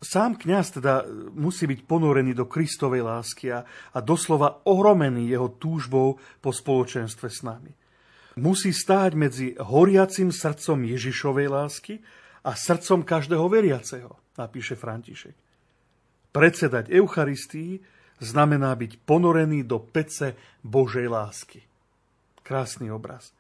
Sám 0.04 0.40
kňaz 0.40 0.80
teda 0.80 1.04
musí 1.36 1.68
byť 1.68 1.84
ponorený 1.84 2.36
do 2.36 2.48
Kristovej 2.48 3.04
lásky 3.04 3.52
a, 3.52 3.68
a 3.68 4.00
doslova 4.00 4.64
ohromený 4.68 5.32
jeho 5.32 5.52
túžbou 5.60 6.20
po 6.40 6.52
spoločenstve 6.56 7.28
s 7.28 7.44
nami. 7.44 7.72
Musí 8.34 8.74
stáť 8.74 9.12
medzi 9.14 9.54
horiacim 9.62 10.34
srdcom 10.34 10.82
Ježišovej 10.90 11.48
lásky 11.54 11.94
a 12.42 12.58
srdcom 12.58 13.06
každého 13.06 13.46
veriaceho, 13.46 14.18
napíše 14.36 14.74
František. 14.74 15.38
Predsedať 16.34 16.90
Eucharistii 16.90 17.78
znamená 18.18 18.74
byť 18.74 19.06
ponorený 19.06 19.62
do 19.70 19.78
pece 19.78 20.34
Božej 20.66 21.06
lásky. 21.06 21.62
Krásny 22.42 22.90
obraz. 22.90 23.32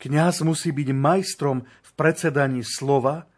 Kňaz 0.00 0.40
musí 0.48 0.72
byť 0.72 0.88
majstrom 0.96 1.60
v 1.60 1.90
predsedaní 1.92 2.64
slova 2.64 3.28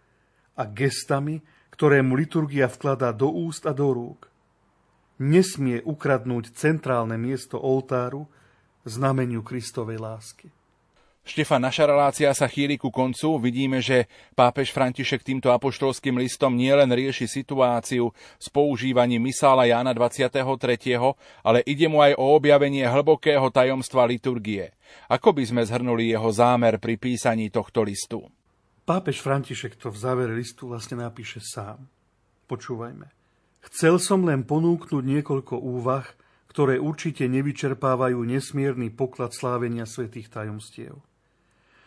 a 0.54 0.62
gestami, 0.62 1.42
ktoré 1.74 2.06
mu 2.06 2.14
liturgia 2.14 2.70
vkladá 2.70 3.10
do 3.10 3.26
úst 3.34 3.66
a 3.66 3.74
do 3.74 3.90
rúk. 3.90 4.30
Nesmie 5.18 5.82
ukradnúť 5.82 6.54
centrálne 6.54 7.18
miesto 7.18 7.58
oltáru 7.58 8.30
znameniu 8.84 9.42
Kristovej 9.42 9.98
lásky. 9.98 10.50
Štefan, 11.22 11.62
naša 11.62 11.86
relácia 11.86 12.26
sa 12.34 12.50
chýli 12.50 12.74
ku 12.74 12.90
koncu. 12.90 13.38
Vidíme, 13.38 13.78
že 13.78 14.10
pápež 14.34 14.74
František 14.74 15.22
týmto 15.22 15.54
apoštolským 15.54 16.18
listom 16.18 16.50
nielen 16.50 16.90
rieši 16.90 17.30
situáciu 17.30 18.10
s 18.42 18.50
používaním 18.50 19.30
misála 19.30 19.70
Jána 19.70 19.94
23., 19.94 20.42
ale 21.46 21.62
ide 21.62 21.86
mu 21.86 22.02
aj 22.02 22.18
o 22.18 22.34
objavenie 22.34 22.82
hlbokého 22.82 23.46
tajomstva 23.54 24.02
liturgie. 24.02 24.74
Ako 25.06 25.30
by 25.30 25.46
sme 25.46 25.62
zhrnuli 25.62 26.10
jeho 26.10 26.26
zámer 26.34 26.82
pri 26.82 26.98
písaní 26.98 27.54
tohto 27.54 27.86
listu? 27.86 28.26
Pápež 28.82 29.22
František 29.22 29.78
to 29.78 29.94
v 29.94 30.02
závere 30.02 30.34
listu 30.34 30.66
vlastne 30.66 31.06
napíše 31.06 31.38
sám. 31.38 31.86
Počúvajme. 32.50 33.06
Chcel 33.70 34.02
som 34.02 34.26
len 34.26 34.42
ponúknuť 34.42 35.04
niekoľko 35.06 35.54
úvah, 35.54 36.02
ktoré 36.52 36.76
určite 36.76 37.24
nevyčerpávajú 37.32 38.20
nesmierny 38.28 38.92
poklad 38.92 39.32
slávenia 39.32 39.88
svetých 39.88 40.28
tajomstiev. 40.28 41.00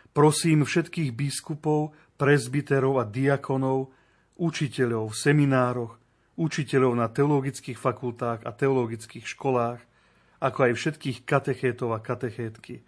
Prosím 0.09 0.66
všetkých 0.66 1.13
biskupov, 1.13 1.93
prezbiterov 2.18 2.97
a 2.97 3.05
diakonov, 3.05 3.93
učiteľov 4.41 5.13
v 5.13 5.20
seminároch, 5.22 5.93
učiteľov 6.41 6.97
na 6.97 7.05
teologických 7.13 7.78
fakultách 7.78 8.41
a 8.41 8.49
teologických 8.49 9.30
školách, 9.30 9.86
ako 10.41 10.59
aj 10.66 10.74
všetkých 10.74 11.18
katechétov 11.30 11.93
a 11.93 12.01
katechétky, 12.01 12.82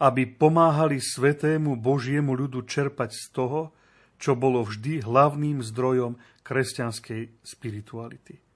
aby 0.00 0.22
pomáhali 0.24 0.96
svetému 0.96 1.76
Božiemu 1.76 2.32
ľudu 2.32 2.64
čerpať 2.64 3.12
z 3.12 3.24
toho, 3.36 3.76
čo 4.16 4.32
bolo 4.32 4.64
vždy 4.64 5.04
hlavným 5.04 5.60
zdrojom 5.60 6.16
kresťanskej 6.40 7.44
spirituality. 7.44 8.51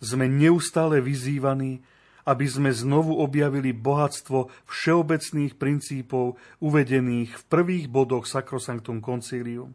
Sme 0.00 0.26
neustále 0.26 1.04
vyzývaní, 1.04 1.84
aby 2.24 2.46
sme 2.48 2.72
znovu 2.72 3.16
objavili 3.20 3.72
bohatstvo 3.72 4.52
všeobecných 4.68 5.56
princípov 5.56 6.36
uvedených 6.60 7.30
v 7.36 7.44
prvých 7.48 7.86
bodoch 7.88 8.28
Sacrosanctum 8.28 9.00
Concilium 9.00 9.72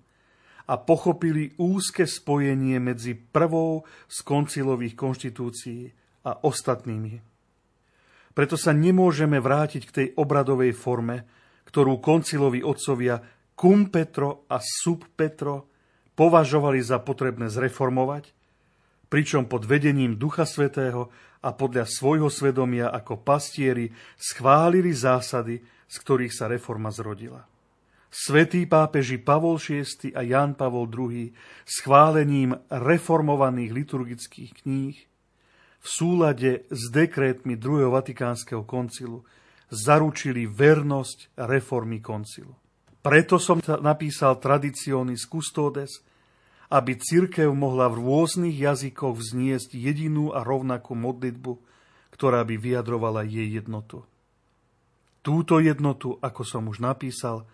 a 0.65 0.81
pochopili 0.81 1.53
úzke 1.61 2.09
spojenie 2.09 2.81
medzi 2.81 3.13
prvou 3.13 3.85
z 4.09 4.17
koncilových 4.25 4.97
konštitúcií 4.97 5.93
a 6.25 6.41
ostatnými. 6.41 7.21
Preto 8.35 8.59
sa 8.59 8.75
nemôžeme 8.75 9.39
vrátiť 9.39 9.83
k 9.87 9.95
tej 9.95 10.07
obradovej 10.19 10.75
forme, 10.75 11.23
ktorú 11.69 12.03
konciloví 12.03 12.65
otcovia 12.65 13.21
cum 13.55 13.87
Petro 13.87 14.43
a 14.51 14.59
sub 14.59 15.07
Petro 15.15 15.71
považovali 16.19 16.83
za 16.83 16.99
potrebné 16.99 17.47
zreformovať, 17.47 18.34
pričom 19.07 19.45
pod 19.45 19.65
vedením 19.65 20.17
Ducha 20.17 20.45
Svetého 20.45 21.09
a 21.45 21.53
podľa 21.53 21.85
svojho 21.85 22.29
svedomia 22.29 22.89
ako 22.89 23.21
pastieri 23.21 23.93
schválili 24.17 24.89
zásady, 24.93 25.61
z 25.85 25.95
ktorých 26.01 26.33
sa 26.33 26.49
reforma 26.49 26.89
zrodila. 26.89 27.45
Svetý 28.09 28.63
pápeži 28.63 29.19
Pavol 29.19 29.59
VI 29.59 30.15
a 30.15 30.23
Jan 30.23 30.55
Pavol 30.55 30.87
II 30.87 31.35
schválením 31.67 32.55
reformovaných 32.71 33.71
liturgických 33.75 34.51
kníh 34.63 34.95
v 35.83 35.87
súlade 35.87 36.65
s 36.71 36.89
dekrétmi 36.89 37.59
druhého 37.59 37.91
Vatikánskeho 37.93 38.63
koncilu 38.63 39.21
zaručili 39.69 40.47
vernosť 40.49 41.37
reformy 41.45 42.01
koncilu. 42.01 42.55
Preto 43.05 43.37
som 43.37 43.61
napísal 43.61 44.41
Traditionis 44.41 45.29
Custodes, 45.29 46.01
aby 46.69 46.97
cirkev 46.97 47.53
mohla 47.53 47.91
v 47.91 48.01
rôznych 48.01 48.57
jazykoch 48.57 49.21
vzniesť 49.21 49.77
jedinú 49.77 50.33
a 50.33 50.41
rovnakú 50.41 50.97
modlitbu, 50.97 51.61
ktorá 52.13 52.41
by 52.41 52.55
vyjadrovala 52.57 53.27
jej 53.27 53.45
jednotu. 53.59 54.07
Túto 55.21 55.57
jednotu, 55.61 56.17
ako 56.21 56.41
som 56.45 56.69
už 56.69 56.81
napísal, 56.81 57.45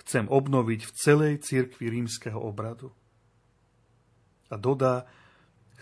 chcem 0.00 0.28
obnoviť 0.28 0.80
v 0.88 0.92
celej 0.96 1.34
cirkvi 1.44 1.92
rímskeho 1.92 2.40
obradu. 2.40 2.92
A 4.48 4.56
dodá, 4.56 5.04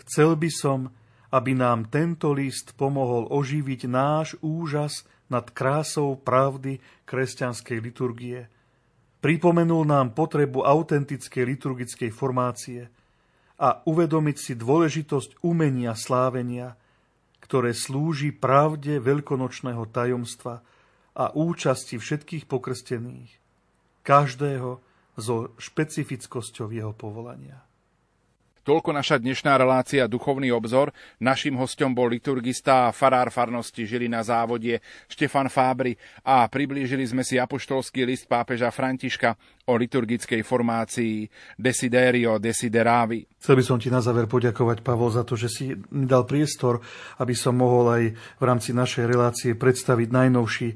chcel 0.03 0.35
by 0.35 0.51
som, 0.51 0.91
aby 1.31 1.55
nám 1.55 1.87
tento 1.87 2.35
list 2.35 2.75
pomohol 2.75 3.31
oživiť 3.31 3.87
náš 3.87 4.35
úžas 4.43 5.07
nad 5.31 5.47
krásou 5.51 6.19
pravdy 6.19 6.79
kresťanskej 7.07 7.77
liturgie– 7.83 8.39
Pripomenul 9.17 9.83
nám 9.85 10.13
potrebu 10.13 10.61
autentickej 10.61 11.43
liturgickej 11.43 12.09
formácie 12.13 12.85
a 13.57 13.81
uvedomiť 13.83 14.37
si 14.37 14.53
dôležitosť 14.53 15.41
umenia 15.41 15.97
slávenia, 15.97 16.77
ktoré 17.41 17.73
slúži 17.73 18.29
pravde 18.29 19.01
veľkonočného 19.01 19.89
tajomstva 19.89 20.61
a 21.17 21.25
účasti 21.33 21.97
všetkých 21.97 22.45
pokrstených, 22.45 23.31
každého 24.05 24.77
so 25.17 25.51
špecifickosťou 25.57 26.69
jeho 26.69 26.93
povolania. 26.93 27.66
Toľko 28.67 28.91
naša 28.91 29.15
dnešná 29.23 29.55
relácia 29.55 30.11
Duchovný 30.11 30.51
obzor. 30.51 30.91
Naším 31.23 31.55
hostom 31.55 31.95
bol 31.95 32.11
liturgista 32.11 32.91
a 32.91 32.91
farár 32.91 33.31
farnosti 33.31 33.87
žili 33.87 34.11
na 34.11 34.19
závodie 34.19 34.83
Štefan 35.07 35.47
Fábry 35.47 35.95
a 36.27 36.43
priblížili 36.51 37.07
sme 37.07 37.23
si 37.23 37.39
apoštolský 37.39 38.03
list 38.03 38.27
pápeža 38.27 38.67
Františka 38.67 39.39
o 39.71 39.79
liturgickej 39.79 40.43
formácii 40.43 41.23
Desiderio 41.55 42.43
Desideravi. 42.43 43.39
Chcel 43.39 43.55
by 43.55 43.63
som 43.63 43.79
ti 43.79 43.87
na 43.87 44.03
záver 44.03 44.27
poďakovať, 44.27 44.83
Pavol, 44.83 45.15
za 45.15 45.23
to, 45.23 45.39
že 45.39 45.47
si 45.47 45.71
mi 45.71 46.03
dal 46.03 46.27
priestor, 46.27 46.83
aby 47.23 47.31
som 47.31 47.55
mohol 47.55 47.87
aj 47.87 48.03
v 48.19 48.43
rámci 48.43 48.75
našej 48.75 49.07
relácie 49.07 49.55
predstaviť 49.55 50.07
najnovší 50.11 50.67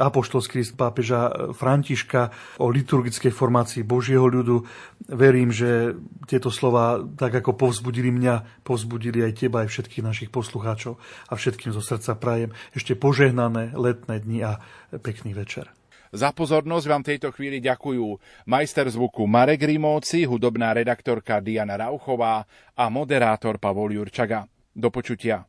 apoštolský 0.00 0.64
list 0.64 0.80
pápeža 0.80 1.52
Františka 1.52 2.32
o 2.64 2.72
liturgickej 2.72 3.32
formácii 3.32 3.84
Božieho 3.84 4.24
ľudu. 4.24 4.64
Verím, 5.12 5.52
že 5.52 5.92
tieto 6.24 6.48
slova, 6.48 7.04
tak 7.34 7.50
ako 7.50 7.66
povzbudili 7.66 8.14
mňa, 8.14 8.62
povzbudili 8.62 9.26
aj 9.26 9.42
teba, 9.42 9.66
aj 9.66 9.74
všetkých 9.74 10.06
našich 10.06 10.30
poslucháčov 10.30 11.02
a 11.26 11.32
všetkým 11.34 11.74
zo 11.74 11.82
srdca 11.82 12.14
prajem 12.14 12.54
ešte 12.78 12.94
požehnané 12.94 13.74
letné 13.74 14.22
dni 14.22 14.38
a 14.46 14.62
pekný 15.02 15.34
večer. 15.34 15.66
Za 16.14 16.30
pozornosť 16.30 16.86
vám 16.86 17.02
tejto 17.02 17.34
chvíli 17.34 17.58
ďakujú 17.58 18.06
majster 18.46 18.86
zvuku 18.86 19.26
Marek 19.26 19.66
Rimóci, 19.66 20.22
hudobná 20.22 20.70
redaktorka 20.70 21.42
Diana 21.42 21.74
Rauchová 21.74 22.46
a 22.78 22.86
moderátor 22.86 23.58
Pavol 23.58 23.98
Jurčaga. 23.98 24.46
Do 24.70 24.94
počutia. 24.94 25.42